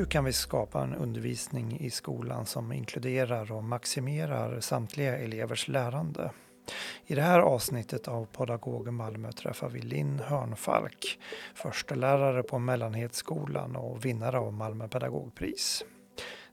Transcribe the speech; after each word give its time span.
Hur 0.00 0.06
kan 0.06 0.24
vi 0.24 0.32
skapa 0.32 0.82
en 0.82 0.94
undervisning 0.94 1.80
i 1.80 1.90
skolan 1.90 2.46
som 2.46 2.72
inkluderar 2.72 3.52
och 3.52 3.64
maximerar 3.64 4.60
samtliga 4.60 5.18
elevers 5.18 5.68
lärande? 5.68 6.30
I 7.06 7.14
det 7.14 7.22
här 7.22 7.40
avsnittet 7.40 8.08
av 8.08 8.24
Podagogen 8.32 8.94
Malmö 8.94 9.32
träffar 9.32 9.68
vi 9.68 9.80
Linn 9.80 10.18
Hörnfalk, 10.18 11.18
förstelärare 11.54 12.42
på 12.42 12.58
Mellanhetsskolan 12.58 13.76
och 13.76 14.04
vinnare 14.04 14.38
av 14.38 14.52
Malmö 14.52 14.88
pedagogpris. 14.88 15.84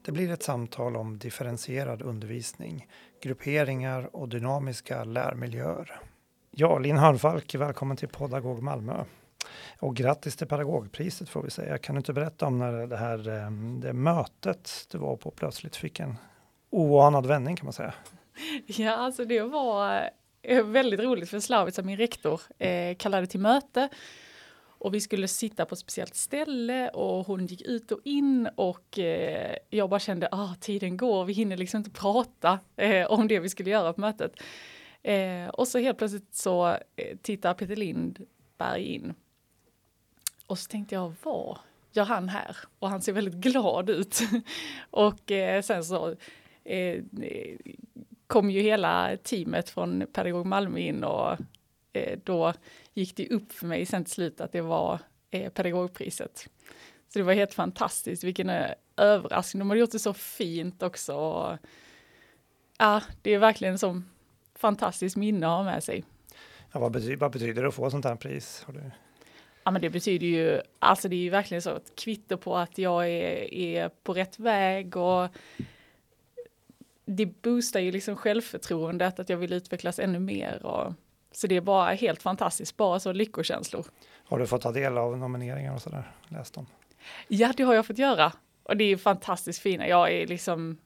Det 0.05 0.11
blir 0.11 0.31
ett 0.31 0.43
samtal 0.43 0.97
om 0.97 1.17
differentierad 1.17 2.01
undervisning, 2.01 2.87
grupperingar 3.23 4.15
och 4.15 4.29
dynamiska 4.29 5.03
lärmiljöer. 5.03 5.99
Ja, 6.51 6.79
Linn 6.79 6.97
Hörnfalk, 6.97 7.55
välkommen 7.55 7.97
till 7.97 8.09
Podagog 8.09 8.63
Malmö. 8.63 9.03
Och 9.79 9.95
grattis 9.95 10.35
till 10.35 10.47
pedagogpriset 10.47 11.29
får 11.29 11.43
vi 11.43 11.49
säga. 11.49 11.77
Kan 11.77 11.95
du 11.95 11.99
inte 11.99 12.13
berätta 12.13 12.47
om 12.47 12.59
när 12.59 12.87
det 12.87 12.97
här 12.97 13.29
ehm, 13.29 13.79
det 13.79 13.93
mötet 13.93 14.87
du 14.91 14.97
var 14.97 15.15
på 15.15 15.31
plötsligt 15.31 15.75
fick 15.75 15.99
en 15.99 16.17
oanad 16.69 17.25
vändning 17.25 17.55
kan 17.55 17.65
man 17.65 17.73
säga? 17.73 17.93
Ja, 18.65 18.91
alltså 18.91 19.25
det 19.25 19.41
var 19.41 20.09
eh, 20.41 20.63
väldigt 20.65 20.99
roligt 20.99 21.29
för 21.29 21.39
Slavitsa, 21.39 21.81
min 21.81 21.97
rektor, 21.97 22.41
eh, 22.57 22.95
kallade 22.95 23.27
till 23.27 23.39
möte 23.39 23.89
och 24.79 24.93
vi 24.93 25.01
skulle 25.01 25.27
sitta 25.27 25.65
på 25.65 25.73
ett 25.73 25.79
speciellt 25.79 26.15
ställe 26.15 26.89
och 26.89 27.27
hon 27.27 27.45
gick 27.45 27.61
ut 27.61 27.91
och 27.91 27.99
in 28.03 28.49
och 28.55 28.99
eh, 28.99 29.55
jag 29.69 29.89
bara 29.89 29.99
kände 29.99 30.27
att 30.27 30.39
ah, 30.39 30.55
tiden 30.59 30.97
går, 30.97 31.25
vi 31.25 31.33
hinner 31.33 31.57
liksom 31.57 31.77
inte 31.77 31.89
prata 31.89 32.59
eh, 32.75 33.05
om 33.05 33.27
det 33.27 33.39
vi 33.39 33.49
skulle 33.49 33.69
göra 33.69 33.93
på 33.93 34.01
mötet. 34.01 34.31
Eh, 35.03 35.47
och 35.47 35.67
så 35.67 35.79
helt 35.79 35.97
plötsligt 35.97 36.35
så 36.35 36.67
eh, 36.67 37.17
tittar 37.21 37.53
Peter 37.53 37.75
Lindberg 37.75 38.83
in. 38.83 39.13
Och 40.47 40.59
så 40.59 40.67
tänkte 40.67 40.95
jag, 40.95 41.13
vad 41.23 41.57
gör 41.91 42.05
han 42.05 42.29
här? 42.29 42.57
Och 42.79 42.89
han 42.89 43.01
ser 43.01 43.13
väldigt 43.13 43.33
glad 43.33 43.89
ut. 43.89 44.19
och 44.91 45.31
eh, 45.31 45.61
sen 45.61 45.83
så 45.83 46.15
eh, 46.63 47.03
kom 48.27 48.51
ju 48.51 48.61
hela 48.61 49.17
teamet 49.23 49.69
från 49.69 50.05
Pedagog 50.13 50.45
Malmö 50.45 50.79
in 50.79 51.03
och 51.03 51.37
eh, 51.93 52.19
då 52.23 52.53
gick 52.93 53.15
det 53.15 53.29
upp 53.29 53.51
för 53.51 53.67
mig 53.67 53.85
sen 53.85 54.03
till 54.03 54.13
slut 54.13 54.41
att 54.41 54.51
det 54.51 54.61
var 54.61 54.99
eh, 55.31 55.49
pedagogpriset. 55.51 56.49
Så 57.09 57.19
det 57.19 57.23
var 57.23 57.33
helt 57.33 57.53
fantastiskt, 57.53 58.23
vilken 58.23 58.49
eh, 58.49 58.71
överraskning. 58.97 59.59
De 59.59 59.69
har 59.69 59.77
gjort 59.77 59.91
det 59.91 59.99
så 59.99 60.13
fint 60.13 60.83
också. 60.83 61.15
Och, 61.15 61.57
ja, 62.77 63.01
det 63.21 63.31
är 63.33 63.39
verkligen 63.39 63.77
som 63.77 64.09
fantastiskt 64.55 65.15
minne 65.15 65.47
att 65.47 65.51
ha 65.51 65.63
med 65.63 65.83
sig. 65.83 66.03
Ja, 66.71 66.79
vad, 66.79 66.91
betyder, 66.91 67.15
vad 67.15 67.31
betyder 67.31 67.61
det 67.61 67.67
att 67.67 67.75
få 67.75 67.89
sånt 67.89 68.05
här 68.05 68.15
pris? 68.15 68.65
Du... 68.67 68.91
Ja, 69.67 69.71
men 69.71 69.81
det 69.81 69.89
betyder 69.89 70.27
ju, 70.27 70.61
alltså 70.79 71.09
det 71.09 71.15
är 71.15 71.19
ju 71.19 71.29
verkligen 71.29 71.61
så 71.61 71.75
ett 71.75 71.95
kvitto 71.95 72.37
på 72.37 72.57
att 72.57 72.77
jag 72.77 73.09
är, 73.09 73.53
är 73.53 73.89
på 73.89 74.13
rätt 74.13 74.39
väg 74.39 74.97
och 74.97 75.29
det 77.05 77.25
boostar 77.25 77.79
ju 77.79 77.91
liksom 77.91 78.15
självförtroendet 78.15 79.19
att 79.19 79.29
jag 79.29 79.37
vill 79.37 79.53
utvecklas 79.53 79.99
ännu 79.99 80.19
mer. 80.19 80.65
Och, 80.65 80.93
så 81.31 81.47
det 81.47 81.55
är 81.55 81.61
bara 81.61 81.93
helt 81.93 82.21
fantastiskt, 82.21 82.77
bara 82.77 82.99
så 82.99 83.11
lyckokänslor. 83.11 83.85
Har 84.25 84.39
du 84.39 84.47
fått 84.47 84.61
ta 84.61 84.71
del 84.71 84.97
av 84.97 85.17
nomineringar 85.17 85.73
och 85.73 85.81
sådär? 85.81 86.11
Läst 86.27 86.53
dem? 86.53 86.67
Ja, 87.27 87.53
det 87.57 87.63
har 87.63 87.73
jag 87.73 87.85
fått 87.85 87.97
göra. 87.97 88.33
Och 88.63 88.77
det 88.77 88.83
är 88.83 88.97
fantastiskt 88.97 89.59
fina. 89.59 89.87
Jag 89.87 90.11
är 90.11 90.27
liksom 90.27 90.77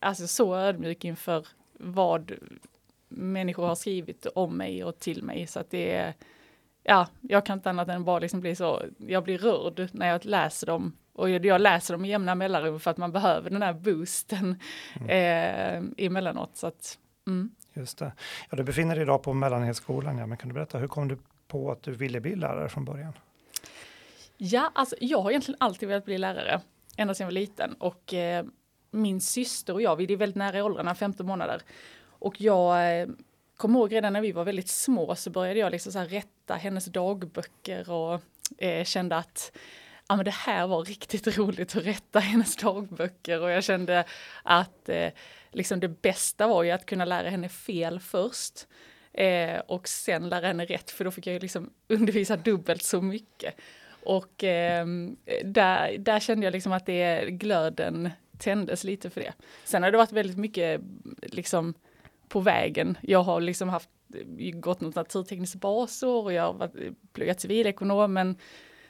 alltså 0.00 0.26
så 0.26 0.56
ödmjuk 0.56 1.04
inför 1.04 1.46
vad 1.72 2.32
människor 3.08 3.66
har 3.66 3.74
skrivit 3.74 4.26
om 4.26 4.56
mig 4.56 4.84
och 4.84 4.98
till 4.98 5.22
mig. 5.22 5.46
Så 5.46 5.60
att 5.60 5.70
det 5.70 5.92
är, 5.92 6.14
ja, 6.88 7.06
jag 7.20 7.46
kan 7.46 7.58
inte 7.58 7.70
annat 7.70 7.88
än 7.88 8.04
bara 8.04 8.18
liksom 8.18 8.40
bli 8.40 8.56
så, 8.56 8.82
jag 8.98 9.24
blir 9.24 9.38
rörd 9.38 9.88
när 9.92 10.08
jag 10.08 10.24
läser 10.24 10.66
dem. 10.66 10.92
Och 11.12 11.30
jag 11.30 11.60
läser 11.60 11.94
dem 11.94 12.04
i 12.04 12.08
jämna 12.08 12.34
mellanrum 12.34 12.80
för 12.80 12.90
att 12.90 12.96
man 12.96 13.12
behöver 13.12 13.50
den 13.50 13.62
här 13.62 13.72
boosten 13.72 14.60
mm. 15.00 15.10
eh, 15.96 16.06
emellanåt. 16.06 16.56
Så 16.56 16.66
att, 16.66 16.98
mm. 17.26 17.50
Just 17.74 17.98
det. 17.98 18.12
Ja, 18.50 18.56
du 18.56 18.62
befinner 18.62 18.94
dig 18.94 19.02
idag 19.02 19.22
på 19.22 19.32
Mellanhetsskolan, 19.32 20.18
ja, 20.18 20.26
men 20.26 20.38
kan 20.38 20.48
du 20.48 20.54
berätta, 20.54 20.78
hur 20.78 20.88
kom 20.88 21.08
du 21.08 21.18
på 21.48 21.70
att 21.70 21.82
du 21.82 21.92
ville 21.92 22.20
bli 22.20 22.36
lärare 22.36 22.68
från 22.68 22.84
början? 22.84 23.12
Ja, 24.36 24.70
alltså 24.74 24.96
jag 25.00 25.22
har 25.22 25.30
egentligen 25.30 25.56
alltid 25.60 25.88
velat 25.88 26.04
bli 26.04 26.18
lärare, 26.18 26.60
ända 26.96 27.14
sedan 27.14 27.24
jag 27.24 27.28
var 27.28 27.32
liten. 27.32 27.72
Och 27.72 28.14
eh, 28.14 28.44
min 28.90 29.20
syster 29.20 29.72
och 29.72 29.82
jag, 29.82 29.96
vi 29.96 30.12
är 30.12 30.16
väldigt 30.16 30.36
nära 30.36 30.58
i 30.58 30.62
åldrarna, 30.62 30.94
15 30.94 31.26
månader. 31.26 31.62
Och 32.18 32.40
jag 32.40 33.00
eh, 33.00 33.08
kommer 33.56 33.78
ihåg 33.78 33.92
redan 33.92 34.12
när 34.12 34.20
vi 34.20 34.32
var 34.32 34.44
väldigt 34.44 34.68
små 34.68 35.14
så 35.14 35.30
började 35.30 35.60
jag 35.60 35.70
liksom 35.70 35.92
så 35.92 35.98
hitta 36.46 36.54
hennes 36.54 36.84
dagböcker 36.84 37.90
och 37.90 38.20
eh, 38.58 38.84
kände 38.84 39.16
att 39.16 39.52
ja, 40.08 40.16
men 40.16 40.24
det 40.24 40.34
här 40.34 40.66
var 40.66 40.84
riktigt 40.84 41.38
roligt 41.38 41.76
att 41.76 41.86
rätta 41.86 42.20
hennes 42.20 42.56
dagböcker 42.56 43.42
och 43.42 43.50
jag 43.50 43.64
kände 43.64 44.04
att 44.42 44.88
eh, 44.88 45.12
liksom 45.52 45.80
det 45.80 45.88
bästa 45.88 46.46
var 46.46 46.62
ju 46.62 46.70
att 46.70 46.86
kunna 46.86 47.04
lära 47.04 47.30
henne 47.30 47.48
fel 47.48 48.00
först 48.00 48.66
eh, 49.12 49.60
och 49.68 49.88
sen 49.88 50.28
lära 50.28 50.46
henne 50.46 50.64
rätt 50.64 50.90
för 50.90 51.04
då 51.04 51.10
fick 51.10 51.26
jag 51.26 51.34
ju 51.34 51.40
liksom 51.40 51.70
undervisa 51.88 52.36
dubbelt 52.36 52.82
så 52.82 53.02
mycket. 53.02 53.54
Och 54.04 54.44
eh, 54.44 54.86
där, 55.44 55.98
där 55.98 56.20
kände 56.20 56.46
jag 56.46 56.52
liksom 56.52 56.72
att 56.72 56.86
det 56.86 57.30
glöden 57.30 58.10
tändes 58.38 58.84
lite 58.84 59.10
för 59.10 59.20
det. 59.20 59.32
Sen 59.64 59.82
har 59.82 59.90
det 59.90 59.98
varit 59.98 60.12
väldigt 60.12 60.38
mycket 60.38 60.80
liksom 61.22 61.74
på 62.28 62.40
vägen. 62.40 62.98
Jag 63.02 63.22
har 63.22 63.40
liksom 63.40 63.68
haft 63.68 63.88
gått 64.52 64.80
något 64.80 64.94
naturtekniskt 64.94 65.60
basår 65.60 66.24
och 66.24 66.32
jag 66.32 66.52
har 66.52 66.70
pluggat 67.12 67.40
civilekonom 67.40 68.12
men 68.12 68.36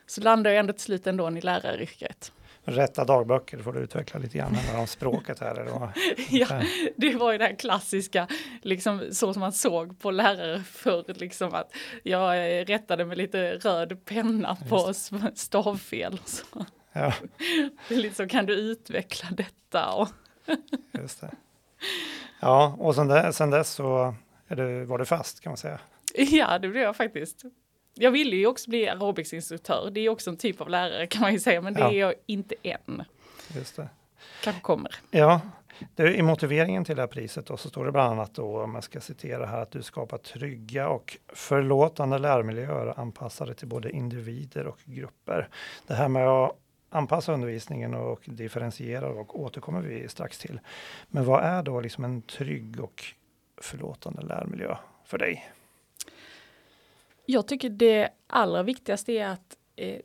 så 0.07 0.21
landar 0.21 0.51
jag 0.51 0.61
ändå 0.61 0.73
till 0.73 0.83
slut 0.83 1.07
ändå 1.07 1.31
i 1.31 1.41
läraryrket. 1.41 2.33
Rätta 2.69 3.05
dagböcker 3.05 3.59
får 3.59 3.73
du 3.73 3.81
utveckla 3.81 4.21
lite 4.21 4.39
grann 4.39 4.57
om 4.77 4.87
språket 4.87 5.41
här. 5.41 5.55
Eller 5.55 5.93
ja, 6.31 6.63
det 6.97 7.17
var 7.17 7.33
ju 7.33 7.39
det 7.39 7.45
här 7.45 7.55
klassiska, 7.55 8.29
liksom 8.63 9.03
så 9.13 9.33
som 9.33 9.41
man 9.41 9.53
såg 9.53 10.01
på 10.01 10.11
lärare 10.11 10.63
förr, 10.63 11.05
liksom 11.07 11.55
att 11.55 11.73
jag 12.03 12.37
rättade 12.69 13.05
med 13.05 13.19
lite 13.19 13.55
röd 13.55 14.05
penna 14.05 14.57
på 14.69 14.93
stavfel. 15.35 16.21
Och 16.23 16.29
så. 16.29 16.67
Ja. 16.93 17.13
liksom, 17.89 18.29
kan 18.29 18.47
du 18.47 18.55
utveckla 18.55 19.29
detta? 19.31 19.93
Och 19.93 20.09
Just 20.93 21.21
det. 21.21 21.31
Ja, 22.41 22.77
och 22.79 22.95
sen, 22.95 23.09
dess, 23.09 23.37
sen 23.37 23.51
dess 23.51 23.71
så 23.71 24.15
det, 24.49 24.85
var 24.85 24.99
du 24.99 25.05
fast 25.05 25.41
kan 25.41 25.51
man 25.51 25.57
säga. 25.57 25.81
Ja, 26.15 26.59
det 26.59 26.69
blev 26.69 26.83
jag 26.83 26.97
faktiskt. 26.97 27.43
Jag 27.95 28.11
ville 28.11 28.37
ju 28.37 28.47
också 28.47 28.71
bli 28.71 28.89
aerobicsinstruktör. 28.89 29.91
Det 29.93 30.01
är 30.01 30.09
också 30.09 30.31
en 30.31 30.37
typ 30.37 30.61
av 30.61 30.69
lärare 30.69 31.07
kan 31.07 31.23
man 31.23 31.33
ju 31.33 31.39
säga, 31.39 31.61
men 31.61 31.75
det 31.75 31.81
ja. 31.81 31.93
är 31.93 31.99
jag 31.99 32.15
inte 32.27 32.55
än. 32.63 33.03
Just 33.55 33.77
det. 33.77 33.89
Kanske 34.43 34.63
kommer. 34.63 34.95
Ja, 35.11 35.41
det, 35.95 36.15
I 36.15 36.23
motiveringen 36.23 36.85
till 36.85 36.97
det 36.97 37.03
här 37.03 37.07
priset 37.07 37.47
då, 37.47 37.57
så 37.57 37.69
står 37.69 37.85
det 37.85 37.93
bland 37.93 38.13
annat 38.13 38.35
då, 38.35 38.63
om 38.63 38.75
jag 38.75 38.85
ska 38.85 39.01
citera 39.01 39.47
här, 39.47 39.63
att 39.63 39.71
du 39.71 39.83
skapar 39.83 40.19
trygga 40.19 40.89
och 40.89 41.17
förlåtande 41.29 42.19
lärmiljöer 42.19 43.01
anpassade 43.01 43.55
till 43.55 43.69
både 43.69 43.91
individer 43.91 44.67
och 44.67 44.79
grupper. 44.85 45.49
Det 45.87 45.95
här 45.95 46.09
med 46.09 46.29
att 46.29 46.59
anpassa 46.91 47.33
undervisningen 47.33 47.95
och 47.95 48.21
differentiera 48.25 49.09
och 49.09 49.41
återkommer 49.41 49.81
vi 49.81 50.09
strax 50.09 50.39
till. 50.39 50.61
Men 51.09 51.25
vad 51.25 51.45
är 51.45 51.63
då 51.63 51.81
liksom 51.81 52.05
en 52.05 52.23
trygg 52.23 52.81
och 52.81 53.05
förlåtande 53.57 54.23
lärmiljö 54.23 54.77
för 55.05 55.19
dig? 55.19 55.53
Jag 57.27 57.49
tycker 57.49 57.71
det 57.71 58.09
allra 58.27 58.63
viktigaste 58.63 59.13
är 59.13 59.29
att 59.29 59.57
eh, 59.77 60.01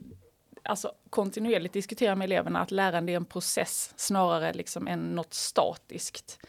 alltså 0.63 0.91
kontinuerligt 1.09 1.73
diskutera 1.73 2.15
med 2.15 2.25
eleverna 2.25 2.59
att 2.59 2.71
lärande 2.71 3.11
är 3.11 3.15
en 3.15 3.25
process 3.25 3.93
snarare 3.95 4.53
liksom 4.53 4.87
än 4.87 4.99
något 4.99 5.33
statiskt. 5.33 6.39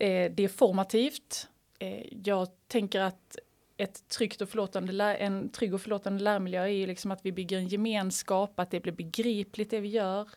Eh, 0.00 0.32
det 0.32 0.42
är 0.42 0.48
formativt. 0.48 1.48
Eh, 1.78 2.06
jag 2.24 2.48
tänker 2.66 3.00
att 3.00 3.38
ett 3.76 4.08
tryggt 4.08 4.40
och 4.40 4.48
förlåtande, 4.48 5.14
en 5.14 5.48
trygg 5.48 5.74
och 5.74 5.80
förlåtande 5.80 6.24
lärmiljö 6.24 6.62
är 6.62 6.66
ju 6.66 6.86
liksom 6.86 7.10
att 7.10 7.20
vi 7.22 7.32
bygger 7.32 7.58
en 7.58 7.68
gemenskap, 7.68 8.60
att 8.60 8.70
det 8.70 8.80
blir 8.80 8.92
begripligt 8.92 9.70
det 9.70 9.80
vi 9.80 9.88
gör. 9.88 10.28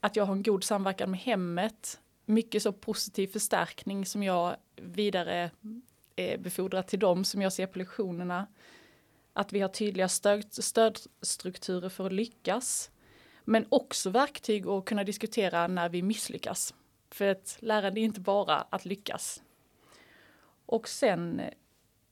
Att 0.00 0.16
jag 0.16 0.24
har 0.24 0.32
en 0.32 0.42
god 0.42 0.64
samverkan 0.64 1.10
med 1.10 1.20
hemmet. 1.20 2.00
Mycket 2.28 2.62
så 2.62 2.72
positiv 2.72 3.26
förstärkning 3.28 4.06
som 4.06 4.22
jag 4.22 4.56
vidare 4.76 5.50
eh, 6.16 6.40
befordrar 6.40 6.82
till 6.82 6.98
dem 6.98 7.24
som 7.24 7.42
jag 7.42 7.52
ser 7.52 7.66
på 7.66 7.78
lektionerna. 7.78 8.46
Att 9.32 9.52
vi 9.52 9.60
har 9.60 9.68
tydliga 9.68 10.08
stöd, 10.08 10.44
stödstrukturer 10.50 11.88
för 11.88 12.06
att 12.06 12.12
lyckas. 12.12 12.90
Men 13.44 13.66
också 13.68 14.10
verktyg 14.10 14.66
att 14.66 14.84
kunna 14.84 15.04
diskutera 15.04 15.66
när 15.66 15.88
vi 15.88 16.02
misslyckas. 16.02 16.74
För 17.10 17.28
att 17.28 17.56
lärande 17.60 18.00
är 18.00 18.04
inte 18.04 18.20
bara 18.20 18.56
att 18.70 18.84
lyckas. 18.84 19.42
Och 20.66 20.88
sen 20.88 21.42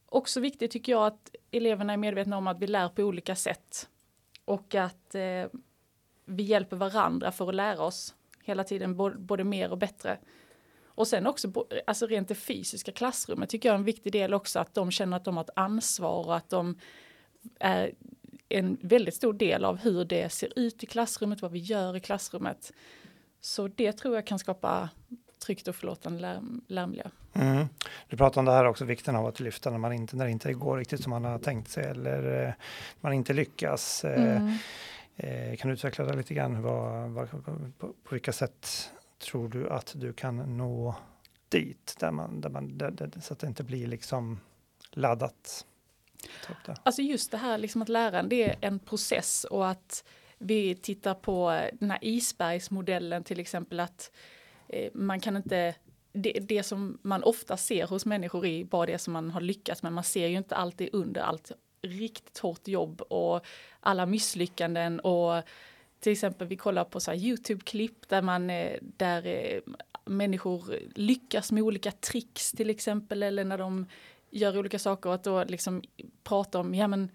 också 0.06 0.40
viktigt 0.40 0.70
tycker 0.70 0.92
jag 0.92 1.06
att 1.06 1.34
eleverna 1.50 1.92
är 1.92 1.96
medvetna 1.96 2.36
om 2.36 2.46
att 2.46 2.60
vi 2.60 2.66
lär 2.66 2.88
på 2.88 3.02
olika 3.02 3.36
sätt. 3.36 3.88
Och 4.44 4.74
att 4.74 5.14
eh, 5.14 5.46
vi 6.24 6.42
hjälper 6.42 6.76
varandra 6.76 7.32
för 7.32 7.48
att 7.48 7.54
lära 7.54 7.82
oss 7.82 8.14
hela 8.44 8.64
tiden 8.64 8.96
både 9.26 9.44
mer 9.44 9.70
och 9.70 9.78
bättre. 9.78 10.18
Och 10.86 11.08
sen 11.08 11.26
också 11.26 11.66
alltså 11.86 12.06
rent 12.06 12.28
det 12.28 12.34
fysiska 12.34 12.92
klassrummet 12.92 13.50
tycker 13.50 13.68
jag 13.68 13.74
är 13.74 13.78
en 13.78 13.84
viktig 13.84 14.12
del 14.12 14.34
också 14.34 14.58
att 14.58 14.74
de 14.74 14.90
känner 14.90 15.16
att 15.16 15.24
de 15.24 15.36
har 15.36 15.44
ett 15.44 15.50
ansvar 15.56 16.26
och 16.26 16.36
att 16.36 16.50
de 16.50 16.78
är 17.58 17.92
en 18.48 18.78
väldigt 18.80 19.14
stor 19.14 19.32
del 19.32 19.64
av 19.64 19.78
hur 19.78 20.04
det 20.04 20.32
ser 20.32 20.58
ut 20.58 20.82
i 20.82 20.86
klassrummet, 20.86 21.42
vad 21.42 21.52
vi 21.52 21.58
gör 21.58 21.96
i 21.96 22.00
klassrummet. 22.00 22.72
Så 23.40 23.68
det 23.68 23.92
tror 23.92 24.14
jag 24.14 24.26
kan 24.26 24.38
skapa 24.38 24.88
tryggt 25.46 25.68
och 25.68 25.76
förlåtande 25.76 26.20
lär, 26.20 26.40
lärmiljö. 26.66 27.04
Mm. 27.32 27.66
Du 28.08 28.16
pratar 28.16 28.40
om 28.40 28.44
det 28.44 28.52
här 28.52 28.64
också, 28.64 28.84
vikten 28.84 29.16
av 29.16 29.26
att 29.26 29.40
lyfta 29.40 29.70
när, 29.70 29.78
man 29.78 29.92
inte, 29.92 30.16
när 30.16 30.24
det 30.24 30.30
inte 30.30 30.52
går 30.52 30.78
riktigt 30.78 31.02
som 31.02 31.10
man 31.10 31.24
har 31.24 31.38
tänkt 31.38 31.70
sig 31.70 31.84
eller 31.84 32.46
eh, 32.46 32.54
man 33.00 33.12
inte 33.12 33.32
lyckas. 33.32 34.04
Eh, 34.04 34.36
mm. 34.36 34.52
Eh, 35.16 35.56
kan 35.56 35.68
du 35.68 35.74
utveckla 35.74 36.04
det 36.04 36.16
lite 36.16 36.34
grann? 36.34 36.62
Vad, 36.62 37.10
vad, 37.10 37.30
på, 37.30 37.42
på, 37.78 37.94
vilka 38.10 38.32
sätt 38.32 38.90
tror 39.18 39.48
du 39.48 39.70
att 39.70 39.92
du 39.96 40.12
kan 40.12 40.56
nå 40.56 40.94
dit 41.48 41.96
där 42.00 42.10
man, 42.10 42.40
där 42.40 42.50
man, 42.50 42.78
där, 42.78 42.90
där, 42.90 43.10
så 43.20 43.32
att 43.32 43.38
det 43.38 43.46
inte 43.46 43.64
blir 43.64 43.86
liksom 43.86 44.40
laddat? 44.90 45.66
Alltså 46.82 47.02
just 47.02 47.30
det 47.30 47.36
här 47.36 47.58
liksom 47.58 47.82
att 47.82 47.88
lärande 47.88 48.36
är 48.36 48.56
en 48.60 48.78
process 48.78 49.44
och 49.44 49.68
att 49.68 50.04
vi 50.38 50.74
tittar 50.74 51.14
på 51.14 51.68
den 51.72 51.90
här 51.90 51.98
isbergsmodellen 52.02 53.24
till 53.24 53.40
exempel 53.40 53.80
att 53.80 54.10
eh, 54.68 54.90
man 54.94 55.20
kan 55.20 55.36
inte 55.36 55.74
det, 56.12 56.32
det, 56.32 56.62
som 56.62 56.98
man 57.02 57.22
ofta 57.22 57.56
ser 57.56 57.86
hos 57.86 58.06
människor 58.06 58.46
är 58.46 58.64
bara 58.64 58.86
det 58.86 58.98
som 58.98 59.12
man 59.12 59.30
har 59.30 59.40
lyckats 59.40 59.82
med. 59.82 59.92
Man 59.92 60.04
ser 60.04 60.26
ju 60.26 60.36
inte 60.36 60.56
alltid 60.56 60.88
under 60.92 61.20
allt 61.20 61.52
riktigt 61.84 62.38
hårt 62.38 62.68
jobb 62.68 63.00
och 63.00 63.46
alla 63.80 64.06
misslyckanden 64.06 65.00
och 65.00 65.42
till 66.00 66.12
exempel 66.12 66.48
vi 66.48 66.56
kollar 66.56 66.84
på 66.84 67.00
så 67.00 67.12
Youtube-klipp 67.12 68.08
där 68.08 68.22
man 68.22 68.50
eh, 68.50 68.78
där 68.82 69.26
eh, 69.26 69.60
människor 70.04 70.78
lyckas 70.94 71.52
med 71.52 71.62
olika 71.62 71.90
tricks 71.90 72.52
till 72.52 72.70
exempel 72.70 73.22
eller 73.22 73.44
när 73.44 73.58
de 73.58 73.86
gör 74.30 74.58
olika 74.58 74.78
saker 74.78 75.08
och 75.08 75.14
att 75.14 75.24
då 75.24 75.44
liksom 75.44 75.82
prata 76.22 76.58
om, 76.58 76.74
ja 76.74 76.88
men 76.88 77.10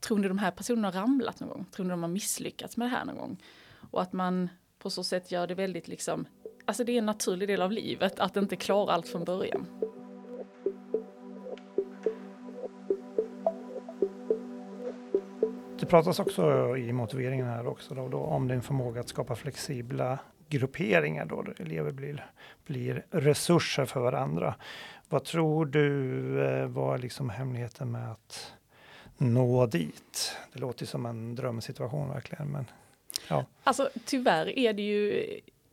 tror 0.00 0.18
ni 0.18 0.28
de 0.28 0.38
här 0.38 0.50
personerna 0.50 0.88
har 0.88 0.92
ramlat 1.00 1.40
någon 1.40 1.48
gång? 1.48 1.64
Tror 1.64 1.84
ni 1.84 1.90
de 1.90 2.02
har 2.02 2.10
misslyckats 2.10 2.76
med 2.76 2.86
det 2.86 2.90
här 2.90 3.04
någon 3.04 3.16
gång? 3.16 3.42
Och 3.90 4.02
att 4.02 4.12
man 4.12 4.48
på 4.78 4.90
så 4.90 5.04
sätt 5.04 5.32
gör 5.32 5.46
det 5.46 5.54
väldigt 5.54 5.88
liksom, 5.88 6.26
alltså 6.64 6.84
det 6.84 6.92
är 6.92 6.98
en 6.98 7.06
naturlig 7.06 7.48
del 7.48 7.62
av 7.62 7.72
livet 7.72 8.20
att 8.20 8.36
inte 8.36 8.56
klara 8.56 8.92
allt 8.92 9.08
från 9.08 9.24
början. 9.24 9.66
Pratas 15.94 16.20
också 16.20 16.76
i 16.76 16.92
motiveringen 16.92 17.46
här 17.46 17.66
också 17.66 17.94
då, 17.94 18.08
då 18.08 18.18
om 18.18 18.48
din 18.48 18.62
förmåga 18.62 19.00
att 19.00 19.08
skapa 19.08 19.36
flexibla 19.36 20.18
grupperingar 20.48 21.24
då, 21.24 21.42
då 21.42 21.52
elever 21.58 21.92
blir, 21.92 22.26
blir 22.66 23.06
resurser 23.10 23.84
för 23.84 24.00
varandra. 24.00 24.54
Vad 25.08 25.24
tror 25.24 25.66
du 25.66 26.44
eh, 26.44 26.66
var 26.66 26.98
liksom 26.98 27.30
hemligheten 27.30 27.92
med 27.92 28.12
att 28.12 28.52
nå 29.18 29.66
dit? 29.66 30.36
Det 30.52 30.58
låter 30.58 30.86
som 30.86 31.06
en 31.06 31.34
drömsituation 31.34 32.08
verkligen. 32.08 32.52
Men, 32.52 32.66
ja. 33.28 33.44
Alltså 33.64 33.88
tyvärr 34.04 34.58
är 34.58 34.72
det 34.72 34.82
ju 34.82 35.26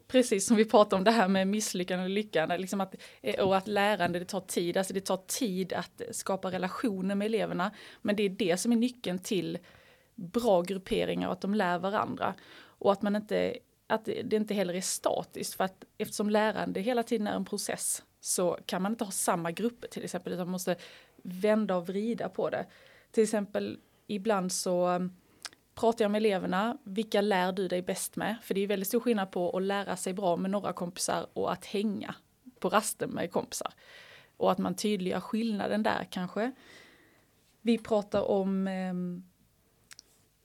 precis 0.08 0.48
som 0.48 0.58
vi 0.58 0.66
pratade 0.66 0.96
om 0.96 1.04
det 1.04 1.12
här 1.12 1.28
med 1.28 1.48
misslyckande 1.48 2.04
och 2.04 2.10
lyckande, 2.10 2.58
liksom 2.58 2.82
att, 2.82 2.96
eh, 3.22 3.40
och 3.40 3.58
att 3.58 3.68
lärande 3.68 4.20
det 4.20 4.26
tar 4.26 4.42
tid, 4.42 4.78
alltså 4.78 4.94
det 4.94 5.06
tar 5.06 5.22
tid 5.28 5.74
att 5.74 6.02
skapa 6.12 6.52
relationer 6.52 7.16
med 7.16 7.26
eleverna. 7.26 7.72
Men 8.02 8.16
det 8.16 8.24
är 8.24 8.30
det 8.30 8.58
som 8.58 8.72
är 8.72 8.76
nyckeln 8.76 9.20
till 9.20 9.58
bra 10.16 10.62
grupperingar 10.62 11.28
och 11.28 11.34
att 11.34 11.42
de 11.42 11.54
lär 11.54 11.80
varandra. 11.80 12.34
Och 12.64 12.92
att 12.92 13.02
man 13.02 13.16
inte, 13.16 13.58
att 13.88 14.06
det 14.06 14.34
inte 14.34 14.54
heller 14.54 14.74
är 14.74 14.82
statiskt 14.82 15.54
för 15.54 15.64
att 15.64 15.84
eftersom 15.98 16.30
lärande 16.30 16.80
hela 16.80 17.04
tiden 17.04 17.28
är 17.28 17.36
en 17.36 17.46
process 17.46 18.04
så 18.20 18.58
kan 18.66 18.82
man 18.82 18.92
inte 18.92 19.04
ha 19.04 19.12
samma 19.12 19.52
grupper 19.52 19.88
till 19.88 20.04
exempel 20.04 20.34
utan 20.34 20.46
man 20.46 20.52
måste 20.52 20.76
vända 21.24 21.76
och 21.76 21.88
vrida 21.88 22.30
på 22.30 22.50
det. 22.50 22.66
Till 23.12 23.24
exempel 23.24 23.80
ibland 24.08 24.52
så 24.52 24.88
um, 24.88 25.16
pratar 25.76 26.06
jag 26.06 26.12
med 26.12 26.20
eleverna, 26.20 26.78
vilka 26.84 27.22
lär 27.22 27.52
du 27.52 27.68
dig 27.68 27.82
bäst 27.82 28.16
med? 28.16 28.36
För 28.44 28.54
det 28.54 28.62
är 28.62 28.68
väldigt 28.68 28.88
stor 28.88 29.00
skillnad 29.00 29.32
på 29.32 29.58
att 29.58 29.64
lära 29.64 29.98
sig 29.98 30.14
bra 30.14 30.36
med 30.36 30.52
några 30.52 30.74
kompisar 30.74 31.28
och 31.34 31.52
att 31.52 31.66
hänga 31.66 32.16
på 32.60 32.70
rasten 32.70 33.10
med 33.10 33.32
kompisar. 33.32 33.74
Och 34.38 34.52
att 34.52 34.58
man 34.58 34.76
tydliggör 34.76 35.20
skillnaden 35.20 35.84
där 35.84 36.08
kanske. 36.10 36.52
Vi 37.62 37.78
pratar 37.78 38.22
om 38.22 38.68
um, 38.68 39.31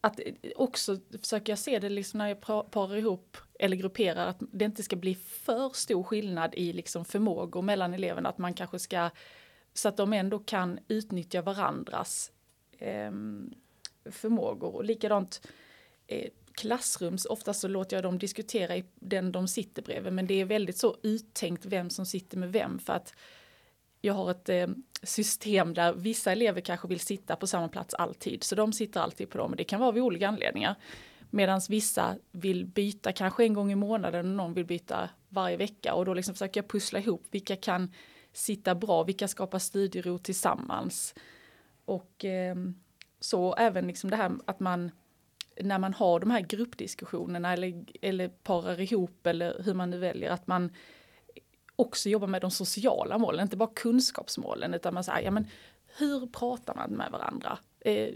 att 0.06 0.20
också 0.56 0.98
försöker 1.20 1.52
jag 1.52 1.58
se 1.58 1.78
det 1.78 1.88
liksom 1.88 2.18
när 2.18 2.28
jag 2.28 2.40
parar 2.70 2.96
ihop 2.96 3.36
eller 3.58 3.76
grupperar 3.76 4.26
att 4.26 4.38
det 4.52 4.64
inte 4.64 4.82
ska 4.82 4.96
bli 4.96 5.14
för 5.14 5.70
stor 5.74 6.02
skillnad 6.02 6.54
i 6.54 6.72
liksom 6.72 7.04
förmågor 7.04 7.62
mellan 7.62 7.94
eleverna. 7.94 8.28
Att 8.28 8.38
man 8.38 8.54
kanske 8.54 8.78
ska 8.78 9.10
så 9.72 9.88
att 9.88 9.96
de 9.96 10.12
ändå 10.12 10.38
kan 10.38 10.78
utnyttja 10.88 11.42
varandras 11.42 12.32
eh, 12.78 13.10
förmågor. 14.10 14.74
Och 14.74 14.84
likadant 14.84 15.48
eh, 16.06 16.30
klassrums, 16.52 17.24
ofta 17.24 17.54
så 17.54 17.68
låter 17.68 17.96
jag 17.96 18.04
dem 18.04 18.18
diskutera 18.18 18.76
i 18.76 18.84
den 18.94 19.32
de 19.32 19.48
sitter 19.48 19.82
bredvid 19.82 20.12
men 20.12 20.26
det 20.26 20.40
är 20.40 20.44
väldigt 20.44 20.78
så 20.78 20.96
uttänkt 21.02 21.66
vem 21.66 21.90
som 21.90 22.06
sitter 22.06 22.38
med 22.38 22.52
vem 22.52 22.78
för 22.78 22.92
att 22.92 23.14
jag 24.00 24.14
har 24.14 24.30
ett 24.30 24.48
eh, 24.48 24.66
system 25.02 25.74
där 25.74 25.92
vissa 25.92 26.32
elever 26.32 26.60
kanske 26.60 26.88
vill 26.88 27.00
sitta 27.00 27.36
på 27.36 27.46
samma 27.46 27.68
plats 27.68 27.94
alltid, 27.94 28.44
så 28.44 28.54
de 28.54 28.72
sitter 28.72 29.00
alltid 29.00 29.30
på 29.30 29.38
dem. 29.38 29.50
Och 29.50 29.56
det 29.56 29.64
kan 29.64 29.80
vara 29.80 29.88
av 29.88 29.96
olika 29.96 30.28
anledningar. 30.28 30.74
Medan 31.30 31.60
vissa 31.68 32.16
vill 32.32 32.66
byta 32.66 33.12
kanske 33.12 33.44
en 33.44 33.54
gång 33.54 33.72
i 33.72 33.74
månaden 33.74 34.26
och 34.26 34.36
någon 34.36 34.54
vill 34.54 34.66
byta 34.66 35.10
varje 35.28 35.56
vecka. 35.56 35.94
Och 35.94 36.04
då 36.04 36.14
liksom 36.14 36.34
försöker 36.34 36.60
jag 36.60 36.70
pussla 36.70 36.98
ihop 36.98 37.26
vilka 37.30 37.56
kan 37.56 37.92
sitta 38.32 38.74
bra, 38.74 39.02
vilka 39.02 39.28
skapar 39.28 39.58
studiero 39.58 40.18
tillsammans. 40.18 41.14
Och 41.84 42.24
eh, 42.24 42.56
så 43.20 43.54
även 43.54 43.86
liksom 43.86 44.10
det 44.10 44.16
här 44.16 44.32
att 44.44 44.60
man 44.60 44.90
när 45.60 45.78
man 45.78 45.94
har 45.94 46.20
de 46.20 46.30
här 46.30 46.40
gruppdiskussionerna 46.40 47.52
eller, 47.52 47.84
eller 48.02 48.28
parar 48.28 48.80
ihop 48.80 49.26
eller 49.26 49.62
hur 49.62 49.74
man 49.74 49.90
nu 49.90 49.98
väljer 49.98 50.30
att 50.30 50.46
man 50.46 50.70
också 51.76 52.08
jobba 52.08 52.26
med 52.26 52.40
de 52.40 52.50
sociala 52.50 53.18
målen, 53.18 53.42
inte 53.42 53.56
bara 53.56 53.70
kunskapsmålen, 53.74 54.74
utan 54.74 54.94
man 54.94 55.04
säger, 55.04 55.20
ja 55.20 55.30
men 55.30 55.46
hur 55.98 56.26
pratar 56.26 56.74
man 56.74 56.90
med 56.90 57.10
varandra? 57.12 57.58
Eh, 57.80 58.08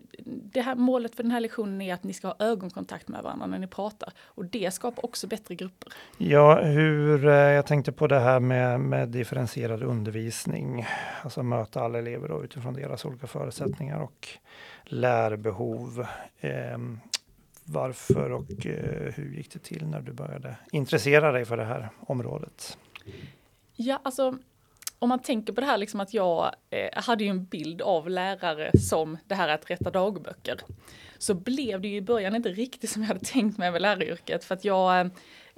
det 0.52 0.60
här 0.60 0.74
målet 0.74 1.14
för 1.14 1.22
den 1.22 1.32
här 1.32 1.40
lektionen 1.40 1.80
är 1.80 1.94
att 1.94 2.04
ni 2.04 2.12
ska 2.12 2.28
ha 2.28 2.36
ögonkontakt 2.38 3.08
med 3.08 3.22
varandra 3.22 3.46
när 3.46 3.58
ni 3.58 3.66
pratar 3.66 4.12
och 4.18 4.44
det 4.44 4.74
skapar 4.74 5.04
också 5.04 5.26
bättre 5.26 5.54
grupper. 5.54 5.92
Ja, 6.18 6.62
hur, 6.62 7.26
eh, 7.26 7.32
jag 7.32 7.66
tänkte 7.66 7.92
på 7.92 8.06
det 8.06 8.20
här 8.20 8.40
med, 8.40 8.80
med 8.80 9.08
differentierad 9.08 9.82
undervisning, 9.82 10.86
alltså 11.22 11.42
möta 11.42 11.80
alla 11.80 11.98
elever 11.98 12.28
då, 12.28 12.44
utifrån 12.44 12.74
deras 12.74 13.04
olika 13.04 13.26
förutsättningar 13.26 14.00
och 14.00 14.28
lärbehov. 14.84 16.06
Eh, 16.40 16.78
varför 17.64 18.32
och 18.32 18.66
eh, 18.66 19.12
hur 19.14 19.34
gick 19.36 19.52
det 19.52 19.58
till 19.58 19.86
när 19.86 20.00
du 20.00 20.12
började 20.12 20.56
intressera 20.72 21.32
dig 21.32 21.44
för 21.44 21.56
det 21.56 21.64
här 21.64 21.88
området? 22.00 22.78
Ja, 23.82 24.00
alltså 24.02 24.38
om 24.98 25.08
man 25.08 25.18
tänker 25.18 25.52
på 25.52 25.60
det 25.60 25.66
här 25.66 25.78
liksom 25.78 26.00
att 26.00 26.14
jag 26.14 26.54
eh, 26.70 27.02
hade 27.02 27.24
ju 27.24 27.30
en 27.30 27.44
bild 27.44 27.82
av 27.82 28.10
lärare 28.10 28.78
som 28.78 29.18
det 29.26 29.34
här 29.34 29.48
att 29.48 29.70
rätta 29.70 29.90
dagböcker. 29.90 30.60
Så 31.18 31.34
blev 31.34 31.80
det 31.80 31.88
ju 31.88 31.96
i 31.96 32.02
början 32.02 32.36
inte 32.36 32.48
riktigt 32.48 32.90
som 32.90 33.02
jag 33.02 33.08
hade 33.08 33.20
tänkt 33.20 33.58
mig 33.58 33.70
med 33.70 33.82
läraryrket 33.82 34.44
för 34.44 34.54
att 34.54 34.64
jag, 34.64 35.00
eh, 35.00 35.06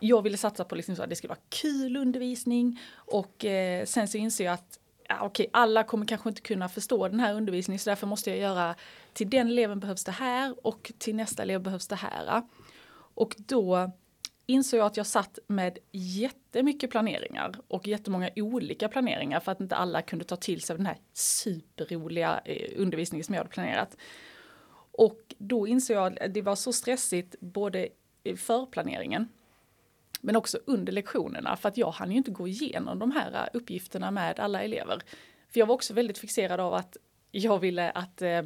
jag 0.01 0.23
ville 0.23 0.37
satsa 0.37 0.65
på 0.65 0.75
liksom 0.75 0.97
så 0.97 1.03
att 1.03 1.11
det 1.11 1.17
skulle 1.17 1.29
vara 1.29 1.41
kul 1.49 1.97
undervisning 1.97 2.81
och 2.95 3.45
eh, 3.45 3.85
sen 3.85 4.09
så 4.09 4.19
inser 4.19 4.45
jag 4.45 4.55
att 4.55 4.79
ja, 5.09 5.21
okej, 5.21 5.51
alla 5.53 5.85
kommer 5.85 6.07
kanske 6.07 6.29
inte 6.29 6.43
kunna 6.43 6.69
förstå 6.69 7.09
den 7.09 7.21
här 7.21 7.35
undervisningen 7.35 7.79
så 7.79 7.91
därför 7.91 8.07
måste 8.07 8.31
jag 8.31 8.39
göra 8.39 8.75
till 9.13 9.31
den 9.31 9.49
eleven 9.49 9.81
behövs 9.81 10.05
det 10.05 10.13
här 10.13 10.67
och 10.67 10.93
till 10.99 11.15
nästa 11.15 11.43
elev 11.43 11.61
behövs 11.61 11.89
det 11.89 11.97
här. 11.97 12.43
Och 13.15 13.35
då 13.39 13.91
insåg 14.47 14.81
jag 14.81 14.87
att 14.87 14.97
jag 14.97 15.07
satt 15.07 15.39
med 15.47 15.79
jättemycket 15.93 16.91
planeringar 16.91 17.55
och 17.69 17.89
jättemånga 17.89 18.31
olika 18.37 18.89
planeringar 18.89 19.41
för 19.41 19.53
att 19.53 19.61
inte 19.61 19.77
alla 19.77 20.03
kunde 20.03 20.25
ta 20.25 20.37
till 20.37 20.61
sig 20.61 20.77
den 20.77 20.87
här 20.87 20.99
superroliga 21.13 22.41
eh, 22.45 22.71
undervisningen 22.77 23.25
som 23.25 23.35
jag 23.35 23.41
hade 23.41 23.51
planerat. 23.51 23.97
Och 24.93 25.35
då 25.39 25.67
insåg 25.67 25.97
jag 25.97 26.19
att 26.19 26.35
det 26.35 26.43
var 26.43 26.57
så 26.57 26.73
stressigt 26.73 27.35
både 27.41 27.89
för 28.37 28.67
planeringen 28.67 29.29
men 30.21 30.37
också 30.37 30.59
under 30.67 30.93
lektionerna 30.93 31.57
för 31.57 31.69
att 31.69 31.77
jag 31.77 31.91
hann 31.91 32.11
ju 32.11 32.17
inte 32.17 32.31
gå 32.31 32.49
igenom 32.49 32.99
de 32.99 33.11
här 33.11 33.33
eh, 33.33 33.49
uppgifterna 33.59 34.11
med 34.11 34.41
alla 34.41 34.63
elever. 34.63 35.03
För 35.53 35.61
jag 35.61 35.67
var 35.67 35.75
också 35.75 35.95
väldigt 35.95 36.19
fixerad 36.19 36.61
av 36.61 36.75
att 36.75 36.97
jag 37.31 37.59
ville 37.59 37.91
att, 37.91 38.23
eh, 38.23 38.43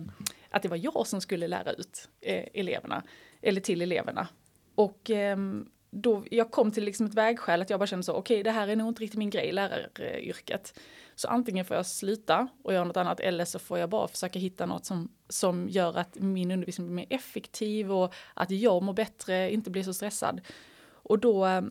att 0.51 0.63
det 0.63 0.69
var 0.69 0.77
jag 0.77 1.07
som 1.07 1.21
skulle 1.21 1.49
lära 1.49 1.73
ut 1.73 2.09
eleverna, 2.55 3.03
eller 3.43 3.61
till 3.61 3.83
eleverna. 3.83 4.29
Och 4.75 5.11
ehm, 5.11 5.69
då, 5.97 6.25
jag 6.31 6.51
kom 6.51 6.71
till 6.71 6.85
liksom 6.85 7.07
ett 7.07 7.15
vägskäl 7.15 7.63
att 7.63 7.71
jag 7.71 7.81
bara 7.81 7.87
kände 7.87 8.03
så, 8.03 8.13
okej 8.13 8.35
okay, 8.35 8.43
det 8.43 8.51
här 8.51 8.69
är 8.69 8.77
nog 8.77 8.89
inte 8.89 9.03
riktigt 9.03 9.19
min 9.19 9.31
grej, 9.31 9.53
läraryrket. 9.53 10.79
Så 11.15 11.29
antingen 11.29 11.65
får 11.65 11.77
jag 11.77 11.87
sluta 11.87 12.49
och 12.63 12.73
göra 12.73 12.85
något 12.85 12.97
annat 12.97 13.21
eller 13.21 13.45
så 13.45 13.59
får 13.59 13.79
jag 13.79 13.91
bara 13.91 14.09
försöka 14.09 14.39
hitta 14.39 14.67
något 14.67 14.85
som, 14.85 15.09
som 15.29 15.69
gör 15.69 15.99
att 15.99 16.15
min 16.19 16.51
undervisning 16.51 16.87
blir 16.87 16.95
mer 16.95 17.07
effektiv 17.11 17.93
och 17.93 18.15
att 18.35 18.51
jag 18.51 18.83
mår 18.83 18.93
bättre, 18.93 19.53
inte 19.53 19.71
blir 19.71 19.83
så 19.83 19.95
stressad. 19.95 20.41
Och 20.91 21.19
då 21.19 21.47
eh, 21.47 21.63